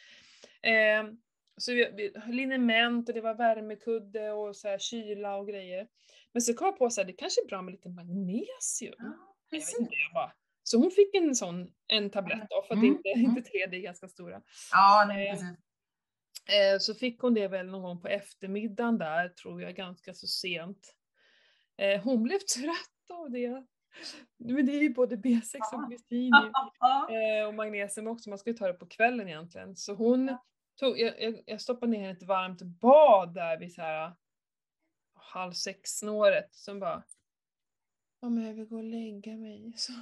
[0.61, 1.13] Eh,
[1.57, 5.87] så vi, vi, liniment och det var värmekudde och så här kyla och grejer.
[6.33, 8.95] Men så kom jag på så här, det kanske är bra med lite magnesium.
[8.97, 10.31] Ja, Jag vet inte, jag bara.
[10.69, 13.25] Så hon fick en sån, en tablett då, för att Mm, inte, mm.
[13.25, 14.41] inte tre, det är ganska stora.
[14.71, 15.49] Ja, nej, Eh, precis.
[16.49, 20.27] Eh, så fick hon det väl någon gång på eftermiddagen där, tror jag, ganska så
[20.27, 20.95] sent.
[21.77, 23.65] Eh, hon blev trött av det.
[24.37, 25.77] Men det är ju både B6 Ja.
[25.77, 26.33] och glycin.
[26.33, 29.75] Eh, och magnesium också, man ska ju ta det på kvällen egentligen.
[29.75, 30.37] Så hon
[30.79, 34.13] tog, jag, jag, stoppade ner henne i ett varmt bad där vid så här
[35.13, 36.53] halv sex snåret.
[36.55, 37.03] Som bara,
[38.21, 39.73] ja men jag vill gå och lägga mig.
[39.77, 39.93] Så.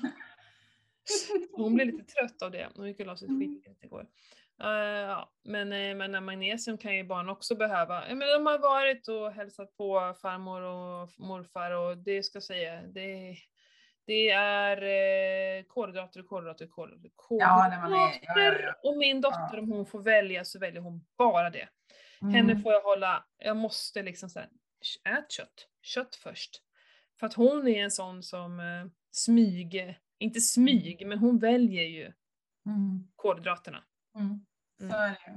[1.51, 2.69] Hon blev lite trött av det.
[2.75, 3.39] Hon gick och la sig Mm.
[3.63, 4.07] skit igår.
[4.63, 4.67] Eh,
[5.07, 7.99] ja, men, eh, men magnesium kan ju barn också behöva.
[8.15, 12.81] Menar, de har varit och hälsat på farmor och morfar och det ska jag säga,
[12.81, 13.35] det,
[14.05, 14.77] det är
[15.57, 18.75] eh, kolhydrater, kolhydrater, kolhydrater, Ja, är- ja, kolhydrater.
[18.83, 21.69] Och min dotter, om hon får välja så väljer hon bara det.
[22.21, 22.61] Henne Mm.
[22.61, 24.49] får jag hålla, jag måste liksom såhär,
[25.05, 26.61] ät kött, kött först.
[27.19, 32.13] För att hon är en sån som eh, smyg, inte smyg, men hon väljer ju
[32.65, 33.07] Mm.
[33.15, 33.83] kolhydraterna.
[34.15, 34.45] Mm.
[34.79, 34.95] Så Mm.
[34.95, 35.31] är det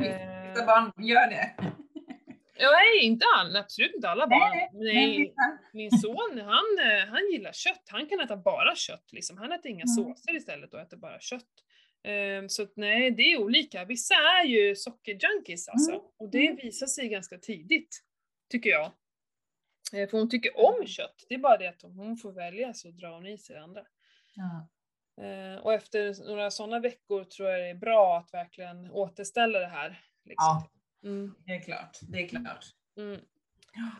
[0.00, 0.06] ju.
[0.06, 1.54] Eh, Vissa barn gör det.
[2.60, 4.58] nej, inte alla, absolut inte alla barn.
[4.72, 5.34] Nej,
[5.72, 7.82] min son, han, eh, han gillar kött.
[7.86, 9.38] Han kan äta bara kött liksom.
[9.38, 9.86] Han äter inga Mm.
[10.14, 11.48] såser istället och äter bara kött.
[12.02, 13.84] Eh, Så att, nej, det är olika.
[13.84, 15.90] Vissa är ju sockerjunkies alltså.
[15.92, 16.02] Mm.
[16.18, 16.56] Och det Mm.
[16.62, 18.02] visar sig ganska tidigt,
[18.50, 18.84] tycker jag.
[19.94, 21.24] Eh, För hon tycker om kött.
[21.28, 23.62] Det är bara det att om hon får välja så drar hon i sig det
[23.62, 23.82] andra.
[24.36, 24.68] Ja.
[25.24, 29.66] Eh, Och efter några sådana veckor tror jag det är bra att verkligen återställa det
[29.66, 30.00] här.
[30.24, 30.36] Liksom.
[30.38, 30.70] Ja.
[31.08, 31.98] Mm, Det är klart.
[32.02, 32.64] Det är klart.
[32.96, 33.20] mm.
[33.72, 33.90] Ja.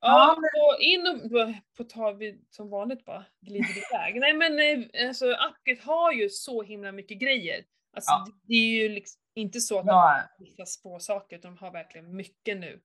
[0.00, 4.14] Ja, och in och på tal vi som vanligt bara glider iväg.
[4.20, 7.64] Nej men eh, alltså Upgate har ju så himla mycket grejer.
[7.92, 8.26] Alltså Ja.
[8.42, 10.22] det- är ju liksom, Inte så att Ja.
[10.38, 12.80] de har små saker utan de har verkligen mycket nu.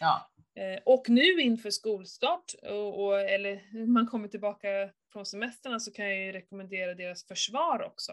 [0.00, 0.30] Ja.
[0.54, 4.68] Eh, och nu inför skolstart, och, och, eller man kommer tillbaka
[5.14, 8.12] från semestrarna så kan jag ju rekommendera deras försvar också.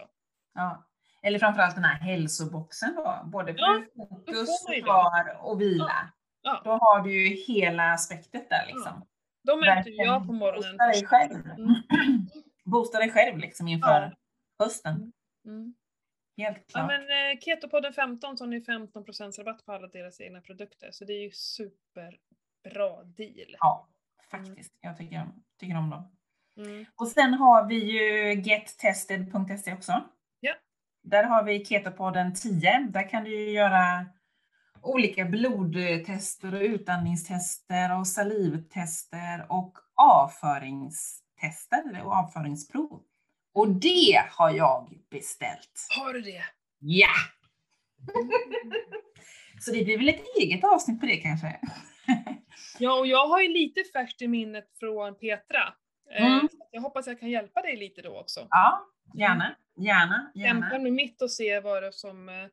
[0.54, 0.88] ja.
[1.24, 6.12] Eller framförallt den här hälsoboxen då, både för Ja, fokus, försvar och vila.
[6.42, 6.60] Ja.
[6.64, 9.06] Då har du ju hela aspektet där liksom.
[9.42, 10.76] De äter ju jag på morgonen.
[10.76, 11.46] Boosta dig själv.
[11.46, 11.74] Mm.
[12.64, 14.16] Boosta dig själv liksom inför
[14.58, 15.12] hösten.
[15.44, 15.74] Mm.
[16.36, 16.86] Helt Ja klart.
[16.86, 21.04] men eh, Ketopodden 15 så har ni 15% rabatt på alla deras egna produkter så
[21.04, 23.56] det är ju superbra deal.
[23.58, 23.88] Ja,
[24.30, 24.72] faktiskt.
[24.80, 25.26] Jag tycker
[25.58, 26.16] tycker om dem.
[26.56, 26.84] Mm.
[26.96, 30.04] Och sen har vi ju gettested.se också.
[30.40, 30.54] Ja.
[31.02, 32.88] Där har vi Ketopodden 10.
[32.90, 34.06] Där kan du ju göra
[34.82, 43.02] olika blodtester och utandningstester och salivtester och avföringstester eller avföringsprov.
[43.54, 45.86] Och det har jag beställt.
[45.98, 46.44] Har du det?
[46.78, 47.14] Ja!
[49.60, 51.60] Så det blir väl ett eget avsnitt på det kanske?
[52.78, 55.74] Ja och jag har ju lite färskt i minnet från Petra.
[56.12, 56.48] Eh, Mm.
[56.70, 58.46] Jag hoppas jag kan hjälpa dig lite då också.
[58.50, 60.78] Ja, gärna, gärna, gärna.
[60.78, 62.28] med mitt och se vad det som...
[62.28, 62.46] eh,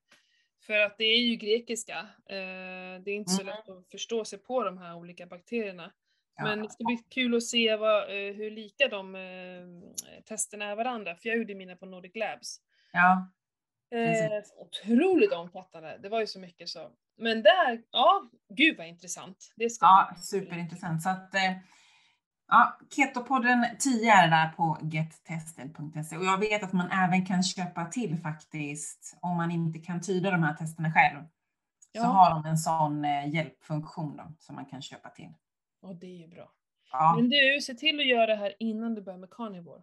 [0.62, 1.97] För att det är ju grekiska.
[2.30, 3.55] eh, Det är inte så Mm.
[3.55, 5.91] lätt att förstå sig på de här olika bakterierna.
[6.36, 6.43] Ja.
[6.43, 9.16] Men det ska bli kul att se vad, hur lika de
[10.26, 11.16] testerna är varandra.
[11.16, 12.57] För jag gjorde mina på Nordic Labs.
[12.93, 13.30] Ja,
[13.91, 15.97] Eh, otroligt omfattande.
[16.03, 16.91] Det var ju så mycket så.
[17.18, 19.53] Men där, ja, gud vad intressant.
[19.55, 21.01] Det ska ja bli superintressant.
[21.03, 21.32] Så att,
[22.50, 27.86] ja, Ketopodden 10 är där på gettested.se och jag vet att man även kan köpa
[27.86, 31.26] till faktiskt om man inte kan tyda de här testerna själv.
[31.91, 32.02] Ja.
[32.02, 35.34] Så har de en sån eh, hjälpfunktion då, som man kan köpa till.
[35.82, 36.52] Ja, det är ju bra.
[36.91, 39.82] Ja, Men du, se till att göra det här innan du börjar med carnivore.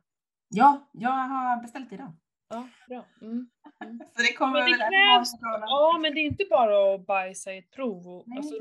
[0.49, 2.12] ja jag har beställt idag.
[2.49, 3.05] Ja, bra.
[3.23, 3.49] Mm.
[4.17, 5.39] Så det kommer Men det krävs-.
[5.61, 8.09] Ja, men det är inte bara att bajsa i ett prov.
[8.09, 8.55] Och, alltså,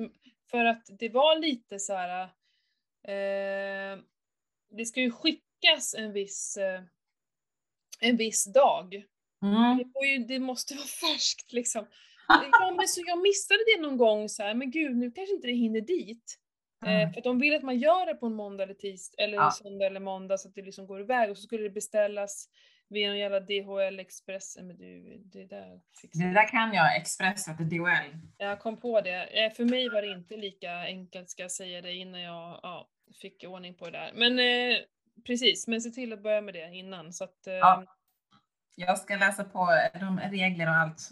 [0.51, 2.30] för att det var lite så här.
[3.08, 3.99] Eh,
[4.78, 6.82] det ska ju skickas en viss, eh,
[8.01, 8.93] en viss dag.
[9.43, 9.78] Mm.
[9.93, 11.88] Det, ju, det måste vara färskt liksom.
[12.28, 15.47] Ja, men så jag missade det någon gång så här, men gud nu kanske inte
[15.47, 16.39] det hinner dit.
[16.86, 17.14] Eh, Mm.
[17.14, 19.51] för att de vill att man gör det på en måndag eller tisdag, eller Ja.
[19.51, 22.49] söndag eller måndag så att det liksom går iväg och så skulle det beställas
[22.89, 24.58] via någon jävla DHL Express.
[24.58, 28.18] Men du, det där fixar Det där kan jag, Express, vet du, DHL.
[28.38, 29.24] Jag kom på det.
[29.45, 32.89] Eh, För mig var det inte lika enkelt ska jag säga det innan jag ja,
[33.22, 34.11] fick ordning på det där.
[34.16, 34.78] Men eh,
[35.26, 37.86] precis, men se till att börja med det innan så att eh, Ja.
[38.78, 39.68] Jag ska läsa på
[39.99, 41.09] de regler och allt,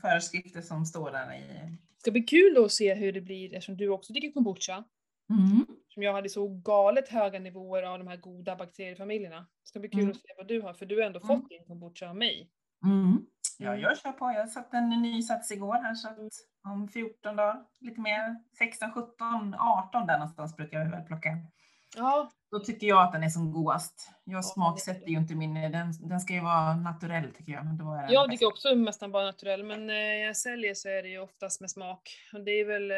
[0.00, 1.40] föreskrifter som står där i.
[1.48, 4.84] det ska bli kul att se hur det blir eftersom du också dricker kombucha.
[5.30, 5.66] Mm.
[5.88, 9.36] Som jag hade så galet höga nivåer av de här goda bakteriefamiljerna.
[9.40, 10.10] Det ska bli kul Mm.
[10.10, 11.28] att se vad du har, för du har ändå Mm.
[11.40, 12.50] fått din kombucha av mig.
[12.84, 13.18] Mm.
[13.58, 13.80] Ja, Mm.
[13.80, 14.24] jag kör på.
[14.24, 16.32] Jag satte en ny sats igår här så att
[16.72, 21.28] om 14 dagar, lite mer, 16, 17, 18 där någonstans brukar vi väl plocka.
[21.96, 24.10] Ja, Då tycker jag att den är som godast.
[24.24, 27.64] Jag smaksätter ju inte min, den, den ska ju vara naturell tycker jag.
[27.66, 31.08] Då är jag dricker också nästan bara naturell, men när jag säljer så är det
[31.08, 32.10] ju oftast med smak.
[32.32, 32.96] Och det är väl, eh,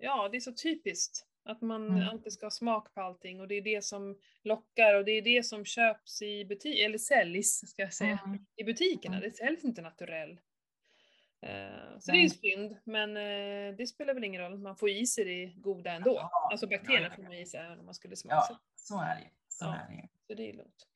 [0.00, 1.26] ja det är så typiskt.
[1.44, 2.08] Att man Mm.
[2.08, 5.22] alltid ska ha smak på allting och det är det som lockar och det är
[5.22, 8.38] det som köps i butik, eller säljs ska jag säga, Mm.
[8.56, 9.16] i butikerna.
[9.16, 9.30] Mm.
[9.30, 10.40] Det säljs inte naturell.
[11.42, 14.58] Eh, så det är synd, men eh, det spelar väl ingen roll.
[14.58, 16.14] Man får i sig det goda ändå.
[16.14, 18.60] Ja, Alltså ja, bakterierna ja, får man i sig även om man skulle Ja, smaksätta.
[18.76, 19.28] så är det ju.
[19.48, 19.74] Så Ja.
[19.76, 20.08] är det ju.
[20.26, 20.86] Så det är lugnt.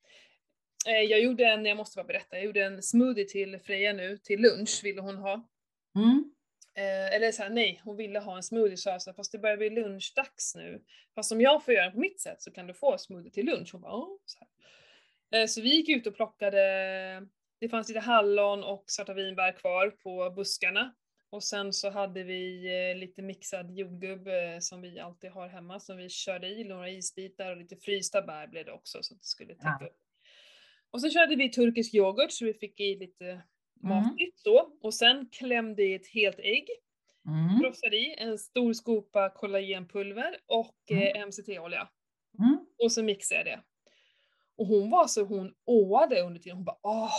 [0.86, 4.18] Eh, jag gjorde en, jag måste bara berätta, jag gjorde en smoothie till Freja nu,
[4.18, 5.48] till lunch ville hon ha.
[5.96, 6.30] Mm.
[6.76, 9.38] Eh, eller så här, nej, hon ville ha en smoothie så jag sa, fast det
[9.38, 10.84] börjar bli lunchdags nu.
[11.14, 13.68] Fast om jag får göra på mitt sätt så kan du få smoothie till lunch.
[13.72, 14.48] Hon bara, Åh, så, här.
[15.42, 17.26] Eh, så vi gick ut och plockade,
[17.64, 20.94] det fanns lite hallon och svarta vinbär kvar på buskarna.
[21.30, 25.80] Och sen så hade vi eh, lite mixad jordgubb eh, som vi alltid har hemma
[25.80, 29.20] som vi körde i, några isbitar och lite frysta bär blev det också så att
[29.20, 29.86] det skulle täcka Ja.
[29.86, 29.96] upp.
[30.90, 33.42] Och så körde vi turkisk yoghurt så vi fick i lite
[33.82, 34.70] matigt så.
[34.82, 36.68] Och sen klämde i ett helt ägg
[37.26, 37.60] Mm.
[37.60, 41.88] krossade i en stor skopa kollagenpulver och eh, MCT-olja.
[42.38, 42.66] Mm.
[42.78, 43.62] Och så mixade jag det.
[44.56, 46.56] Och hon var så, hon åade under tiden.
[46.56, 47.10] Hon bara åh,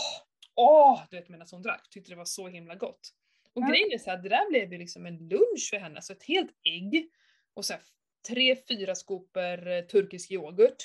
[0.56, 1.90] åh, du vet medan hon drack.
[1.90, 3.12] Tyckte det var så himla gott.
[3.54, 3.66] Och Ja.
[3.68, 6.02] grejen är så här, det där blev ju liksom en lunch för henne.
[6.02, 7.10] Så ett helt ägg
[7.54, 7.82] och så här
[8.28, 10.76] tre, fyra skopor eh, turkisk yoghurt,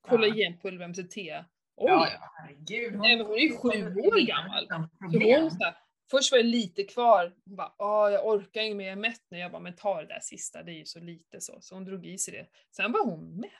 [0.00, 1.44] kollagenpulver, MCT-olja.
[1.76, 2.98] Ja, ja, herregud.
[3.00, 3.68] Nej, men hon är ju sju
[4.00, 4.64] år gammal.
[4.64, 5.42] Utan Så problem.
[5.42, 5.74] hon så här,
[6.10, 9.22] först var det lite kvar, hon bara Åh, jag orkar inte mer, jag är mätt
[9.30, 9.38] nu.
[9.38, 11.58] Jag bara, men ta det där sista, det är ju så lite så.
[11.60, 12.46] Så hon drog i sig det.
[12.76, 13.50] Sen var hon mätt.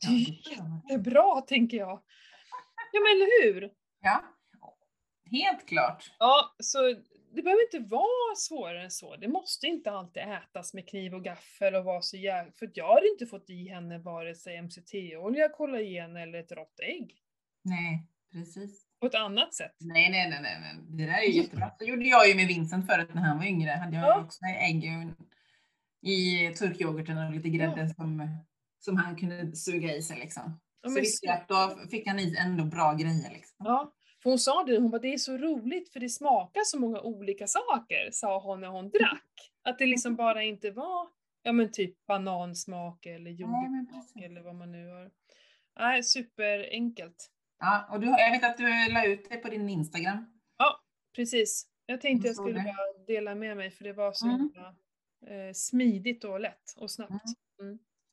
[0.00, 0.50] Det är
[0.88, 2.02] jättebra, tänker jag.
[2.92, 3.70] Ja men eller hur?
[4.00, 4.24] Ja,
[5.30, 6.12] helt klart.
[6.18, 6.78] Ja, så
[7.34, 9.16] det behöver inte vara svårare än så.
[9.16, 12.52] Det måste inte alltid ätas med kniv och gaffel och vara så jävla...
[12.52, 17.14] För jag har inte fått i henne vare sig MCT-olja, kollagen eller ett rått ägg.
[17.64, 18.86] Nej, precis.
[19.00, 19.72] På ett annat sätt.
[19.80, 20.76] Nej, nej, nej, nej, nej.
[20.88, 21.70] Det där är ju jättebra.
[21.78, 23.70] Det gjorde jag ju med Vincent förut när han var yngre.
[23.70, 24.20] Hade jag Ja.
[24.20, 24.84] också ägg
[26.02, 28.28] i turkyoghurten och lite grädde som,
[28.78, 30.60] som han kunde suga i sig liksom.
[30.82, 33.56] Ja, så visste jag att då fick han i ändå bra grejer liksom.
[33.58, 33.92] Ja,
[34.26, 37.00] för hon sa det, hon bara det är så roligt för det smakar så många
[37.00, 39.52] olika saker, sa hon när hon drack.
[39.62, 41.08] Att det liksom bara inte var,
[41.42, 45.10] ja men typ banansmak eller jordgubbssmak eller vad man nu har.
[45.78, 47.30] Nej, superenkelt.
[47.58, 50.26] Ja, och du, jag vet att du la ut det på din Instagram.
[51.16, 51.66] Precis.
[51.86, 54.38] Jag tänkte Jag skulle bara dela med mig för det var så Mm.
[54.40, 54.68] himla
[55.26, 57.24] eh, smidigt och lätt och snabbt.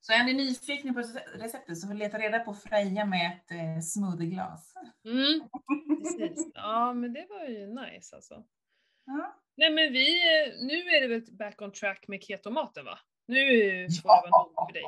[0.06, 1.00] Så är ni nyfikna på
[1.34, 4.74] receptet så leta reda på Freja med ett eh, smoothieglas.
[5.06, 5.50] Mm,
[6.04, 6.52] precis.
[6.54, 8.44] Ja, men det var ju nice alltså.
[9.06, 9.36] Ja.
[9.58, 13.00] Nej men vi, eh, nu är det väl back on track med ketomaten va?
[13.28, 13.38] Nu
[14.04, 14.84] får det vara nog för dig.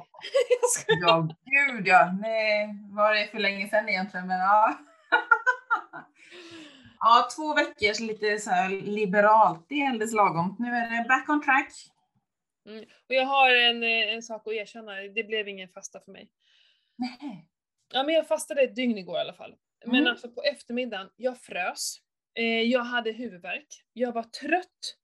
[0.87, 2.11] Ja, gud ja.
[2.21, 4.77] Nej, var det för länge sedan egentligen, men ja.
[6.99, 10.55] Ja, två veckors lite så liberalt, det är alldeles lagom.
[10.59, 11.73] Nu är det back on track.
[13.09, 16.29] Och jag har en, eh, en sak att erkänna, det blev ingen fasta för mig.
[16.97, 17.45] Nej.
[17.93, 19.55] Ja men jag fastade ett dygn igår i alla fall.
[19.85, 20.07] Men Mm.
[20.07, 21.97] alltså på eftermiddagen, jag frös.
[22.35, 23.67] Eh, jag hade huvudvärk.
[23.93, 24.95] Jag var trött.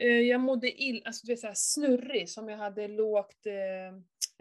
[0.00, 3.86] Eh, jag mådde illa, alltså du vet såhär snurrig som jag hade lågt eh,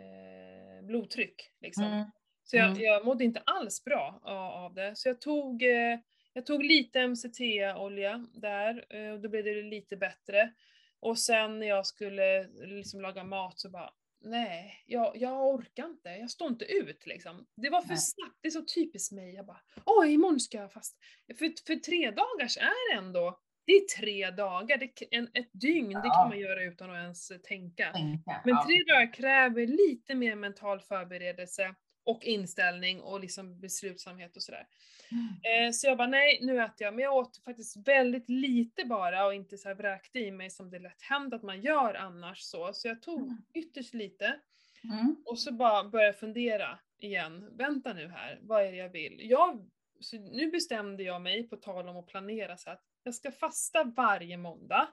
[0.05, 1.51] eh, blodtryck.
[1.61, 1.83] Liksom.
[1.83, 2.05] Mm.
[2.43, 2.81] Så jag, Mm.
[2.81, 4.95] jag mådde inte alls bra av, det.
[4.95, 5.99] Så jag tog, eh,
[6.33, 10.53] jag tog lite MCT-olja där, och då blev det lite bättre.
[10.99, 16.09] Och sen när jag skulle liksom laga mat så bara, nej, jag, jag orkar inte,
[16.09, 17.45] jag står inte ut liksom.
[17.55, 17.97] Det var för Nej.
[17.97, 19.35] snabbt, det är så typiskt mig.
[19.35, 20.97] Jag bara, åh imorgon ska jag fast.
[21.37, 26.01] För, för tre dagars är ändå, det är tre dagar, det, en, ett dygn, det
[26.03, 26.13] Ja.
[26.13, 27.91] kan man göra utan att ens tänka.
[27.93, 28.41] Tänka.
[28.45, 28.65] Men ja.
[28.67, 31.75] tre dagar kräver lite mer mental förberedelse
[32.09, 34.67] och inställning och liksom beslutsamhet och sådär.
[35.11, 35.67] Mm.
[35.67, 36.93] Eh, så jag bara, nej nu äter jag.
[36.93, 40.69] Men jag åt faktiskt väldigt lite bara och inte så här vräkte i mig som
[40.69, 42.73] det lätt händer att man gör annars så.
[42.73, 43.37] Så jag tog Mm.
[43.53, 44.39] ytterst lite
[44.83, 45.15] Mm.
[45.25, 47.57] och så bara började jag fundera igen.
[47.57, 49.17] Vänta nu här, vad är det jag vill?
[49.29, 53.31] Jag, så nu bestämde jag mig, på tal om att planera, så att jag ska
[53.31, 54.87] fasta varje måndag.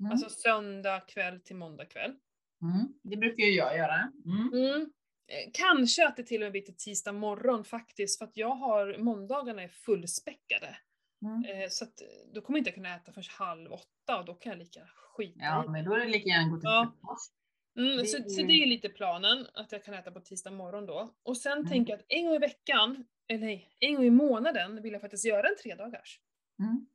[0.00, 0.12] Mm.
[0.12, 2.14] Alltså söndag kväll till måndag kväll.
[2.62, 2.94] Mm.
[3.02, 4.12] Det brukar ju jag göra.
[5.26, 8.54] Eh, Kanske att det till och med blir till tisdag morgon faktiskt, för att jag
[8.54, 10.76] har, måndagarna är fullspäckade.
[11.22, 11.44] Mm.
[11.62, 14.34] Eh, så att eh, då kommer jag inte kunna äta förrän halv åtta och då
[14.34, 14.80] kan jag lika
[15.16, 16.92] skita Ja, men då är det lika gärna gå till Ja.
[17.78, 20.86] Mm, det så, så det är lite planen, att jag kan äta på tisdag morgon
[20.86, 21.14] då.
[21.22, 21.66] Och sen Mm.
[21.68, 25.00] tänker jag att en gång i veckan, eller nej, en gång i månaden vill jag
[25.00, 26.20] faktiskt göra en tredagars.
[26.58, 26.86] Mm.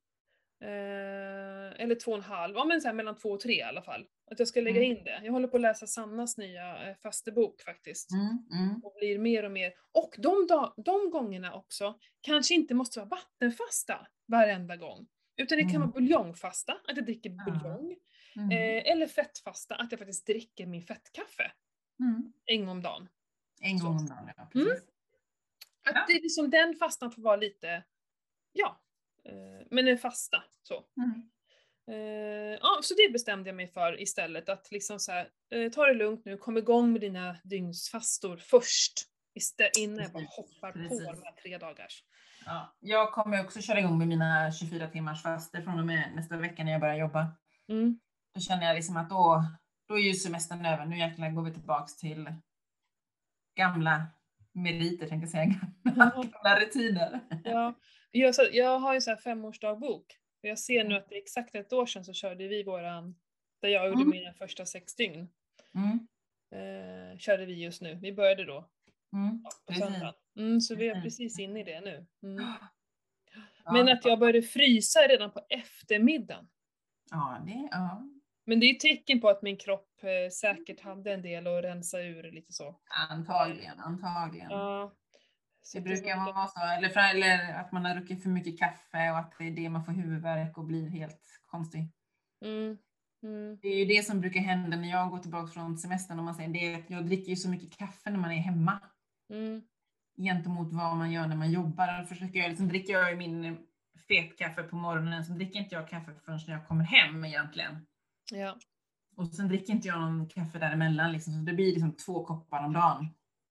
[0.61, 3.81] Eh, eller två och en halv, ja men så mellan två och tre i alla
[3.81, 4.05] fall.
[4.31, 4.97] Att jag ska lägga Mm.
[4.97, 5.21] in det.
[5.23, 8.11] Jag håller på att läsa Sannas nya eh, fastebok faktiskt.
[8.11, 8.27] Mm.
[8.63, 8.81] Mm.
[8.83, 9.73] och blir mer och mer.
[9.91, 10.47] Och de,
[10.85, 15.07] de gångerna också kanske inte måste vara vattenfasta varenda gång.
[15.37, 17.91] Utan det kan vara buljongfasta, att jag dricker buljong.
[18.51, 21.51] Eh, eller fettfasta, att jag faktiskt dricker min fettkaffe
[22.45, 23.09] en gång om dagen.
[23.61, 24.49] En gång om dagen, ja.
[24.53, 24.83] Precis.
[25.89, 26.05] Att Ja.
[26.07, 27.83] det är liksom den fastan får vara lite,
[28.51, 28.81] ja,
[29.25, 30.85] eh, men en fasta så.
[30.97, 31.29] Mm.
[31.89, 35.85] Eh, ja, så det bestämde jag mig för istället, att liksom så här, eh, ta
[35.85, 38.93] det lugnt nu, kom igång med dina dygnsfastor först.
[39.35, 41.05] Istället, innan jag bara hoppar precis.
[41.05, 42.03] på de här tre dagars.
[42.45, 42.75] Ja.
[42.79, 46.63] Jag kommer också köra igång med mina 24 timmars faster från och med nästa vecka
[46.63, 47.27] när jag börjar jobba.
[47.69, 47.99] Mm.
[48.33, 49.43] Då känner jag liksom att då,
[49.87, 50.85] då är ju semestern över.
[50.85, 52.33] Nu jäklar går vi tillbaks till
[53.55, 54.05] gamla
[54.51, 55.45] meriter, tänkte jag säga.
[55.83, 57.19] Gamla, gamla rutiner.
[57.43, 57.73] Ja,
[58.11, 60.05] jag, så, jag har ju så här femårsdagbok.
[60.41, 63.15] Jag ser nu att det är exakt ett år sedan så körde vi våran,
[63.61, 64.09] där jag gjorde Mm.
[64.09, 65.27] mina första sex dygn.
[65.75, 66.07] Mm.
[66.51, 67.95] Eh, körde vi just nu.
[67.95, 68.69] Vi började då
[69.13, 69.43] Mm.
[69.65, 70.13] på söndagen.
[70.37, 71.17] Mm, så vi är Precis.
[71.17, 72.05] precis inne i det nu.
[72.23, 72.45] Mm.
[73.73, 76.47] Men att jag började frysa redan på eftermiddagen.
[77.11, 78.03] Ja, det, ja.
[78.45, 81.63] Men det är ett tecken på att min kropp eh, säkert hade en del att
[81.63, 82.79] rensa ur lite så.
[83.09, 84.51] Antagligen, antagligen.
[84.51, 84.93] Ja.
[85.61, 89.11] Så Det brukar var- vara så, eller, eller att man har druckit för mycket kaffe
[89.11, 91.91] och att det är det man får huvudvärk och blir helt konstig.
[92.45, 92.77] Mm.
[93.23, 93.57] Mm.
[93.61, 96.19] Det är ju det som brukar hända när jag går tillbaka från semestern.
[96.19, 98.37] Om man säger det, är att jag dricker ju så mycket kaffe när man är
[98.41, 98.79] hemma
[99.29, 99.61] Mm.
[100.17, 102.03] gentemot vad man gör när man jobbar.
[102.03, 103.57] Försöker jag, liksom, dricker jag min
[104.07, 107.85] fetkaffe på morgonen, så dricker inte jag kaffe förrän när jag kommer hem egentligen.
[108.31, 108.55] Ja.
[109.15, 112.65] Och sen dricker inte jag någon kaffe däremellan, liksom, så det blir liksom två koppar
[112.65, 113.07] om dagen.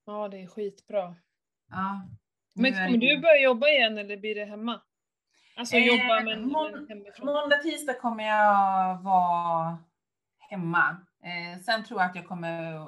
[0.07, 1.17] ja, det är skitbra.
[1.71, 2.09] Ja.
[2.55, 4.81] Men kommer du börja jobba igen eller blir det hemma?
[5.57, 7.27] Alltså jobba Eh, men, mån- men hemifrån?
[7.27, 9.79] Måndag, tisdag kommer jag vara
[10.51, 10.97] hemma.
[11.25, 12.87] Eh, sen tror jag att jag kommer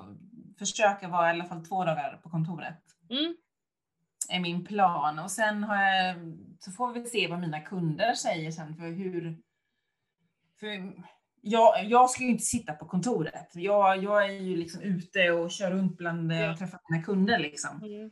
[0.59, 2.79] försöka vara i alla fall två dagar på kontoret.
[3.11, 3.37] Mm.
[4.33, 5.19] är min plan.
[5.19, 6.17] Och sen har jag,
[6.59, 9.37] så får vi se vad mina kunder säger sen för hur...
[10.61, 10.93] För
[11.43, 13.51] jag, jag ska ju inte sitta på kontoret.
[13.55, 16.51] Jag, jag är ju liksom ute och kör runt bland Ja.
[16.53, 17.83] och träffar mina kunder liksom.
[17.83, 18.11] Mm.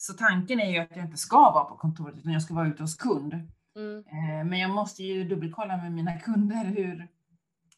[0.00, 2.68] Så tanken är ju att jag inte ska vara på kontoret utan jag ska vara
[2.68, 3.34] ute hos kund.
[3.76, 4.04] Mm.
[4.06, 7.08] Eh, Men jag måste ju dubbelkolla med mina kunder hur,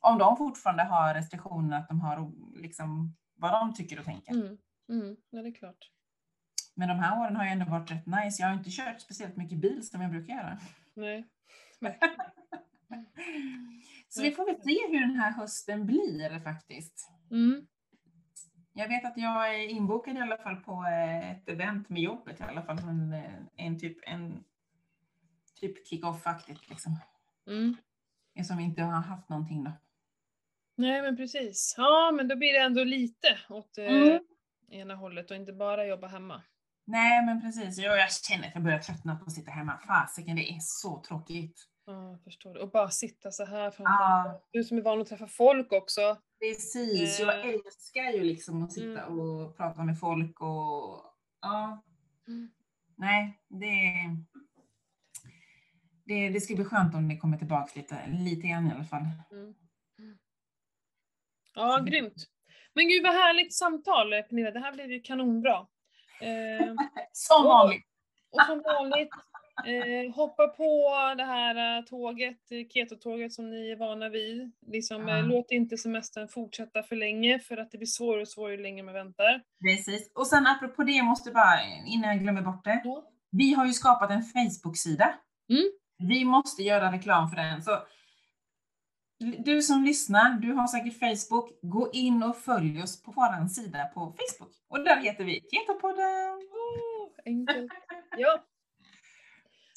[0.01, 4.33] om de fortfarande har restriktioner, att de har liksom vad de tycker och tänker.
[4.33, 4.59] Mm.
[4.89, 5.17] Mm.
[5.31, 5.91] Ja, det är klart.
[6.75, 8.43] Men de här åren har ju ändå varit rätt nice.
[8.43, 10.59] Jag har inte kört speciellt mycket bil som jag brukar göra.
[10.95, 11.29] Nej.
[14.09, 17.11] Så vi får väl se hur den här hösten blir faktiskt.
[17.31, 17.67] Mm.
[18.73, 22.41] Jag vet att jag är inbokad i alla fall på eh, ett event med jobbet
[22.41, 22.79] i alla fall.
[22.79, 24.45] En, eh, en typ, en
[25.61, 26.97] typ kick-off-aktigt liksom.
[27.47, 27.77] Mm.
[28.59, 29.73] Vi inte har haft någonting då.
[30.77, 31.75] Nej men precis.
[31.77, 34.21] Ja men då blir det ändå lite åt eh, Mm.
[34.71, 36.43] ena hållet och inte bara jobba hemma.
[36.85, 39.79] Nej men precis, jag, jag känner att jag börjar tröttna på att sitta hemma.
[39.87, 41.67] Fasiken, det är så tråkigt.
[41.87, 42.61] Ja, jag förstår det.
[42.61, 46.17] Och bara sitta så här framför Ja, Du som är van att träffa folk också.
[46.41, 47.21] Precis.
[47.21, 47.27] Eh.
[47.27, 49.21] Jag älskar ju liksom att sitta Mm.
[49.21, 51.05] och prata med folk och
[51.41, 51.83] ja,
[52.29, 52.51] Mm.
[52.97, 53.93] nej, det,
[56.05, 59.03] det, det ska bli skönt om det kommer tillbaka lite, lite grann i alla fall.
[59.33, 59.55] Mm.
[61.55, 62.27] Ja, grymt.
[62.75, 65.67] Men gud vad härligt samtal eh, Pernilla, det här blev ju kanonbra.
[66.21, 66.75] Eh,
[67.13, 67.85] Som Och- vanligt.
[68.31, 69.11] och som vanligt,
[69.67, 72.39] eh, hoppa på det här eh, tåget,
[72.73, 74.53] ketotåget som ni är vana vid.
[74.67, 75.23] Liksom, eh, Ja.
[75.23, 78.83] låt inte semestern fortsätta för länge för att det blir svårare och svårare ju längre
[78.83, 79.43] man väntar.
[79.65, 80.13] Precis.
[80.15, 82.81] Och sen apropå det måste bara, innan jag glömmer bort det.
[82.85, 83.05] Ja.
[83.31, 85.15] Vi har ju skapat en Facebook-sida.
[85.51, 85.71] Mm.
[86.09, 87.63] Vi måste göra reklam för den.
[87.63, 87.79] Så
[89.39, 91.51] du som lyssnar, du har säkert Facebook.
[91.63, 94.53] Gå in och följ oss på vår sida på Facebook.
[94.69, 96.33] Och där heter vi Ketopodden.
[96.35, 97.73] Oh, enkelt.
[98.19, 98.45] Ja,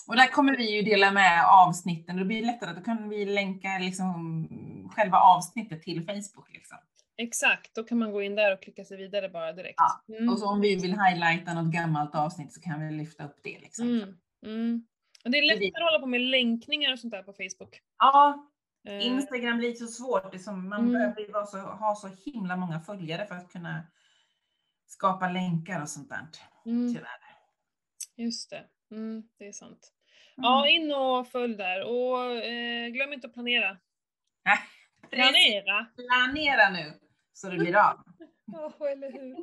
[0.08, 2.18] Och där kommer vi ju dela med avsnitten.
[2.18, 2.74] Då blir det lättare.
[2.74, 4.48] Då kan vi länka liksom
[4.96, 6.50] själva avsnittet till Facebook.
[6.54, 6.78] Liksom.
[7.18, 7.76] exakt.
[7.76, 9.76] Då kan man gå in där och klicka sig vidare bara direkt.
[9.78, 10.30] Ja, Mm.
[10.34, 13.60] Och så om vi vill highlighta något gammalt avsnitt så kan vi lyfta upp det.
[13.60, 13.88] Liksom.
[13.88, 14.18] Mm.
[14.46, 14.86] Mm.
[15.26, 17.80] Och det är lättare att hålla på med länkningar och sånt där på Facebook.
[17.98, 18.50] Ja,
[18.88, 20.32] Eh, Instagram blir så svårt.
[20.32, 20.92] Det som, man Mm.
[20.94, 23.84] behöver så, ha så himla många följare för att kunna
[24.88, 26.28] skapa länkar och sånt där.
[26.66, 27.20] mm, Tyvärr.
[28.16, 28.64] just det.
[28.94, 29.92] Mm, det är sant.
[30.38, 30.44] Mm.
[30.44, 31.84] Ja, in och följ där.
[31.84, 33.78] Och eh, glöm inte att planera.
[35.10, 35.86] Planera!
[35.96, 36.94] Planera nu
[37.34, 38.04] så det blir av.
[38.46, 39.36] Ja, eller hur.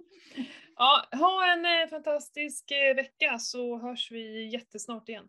[0.77, 5.29] Ja, ha en eh, fantastisk eh, vecka så hörs vi jättesnart igen.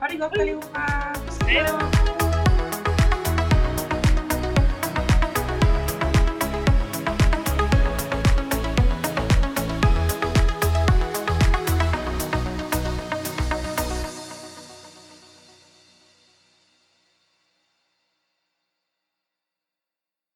[0.00, 0.78] Ha det gott allihopa!
[1.46, 2.25] Hej då!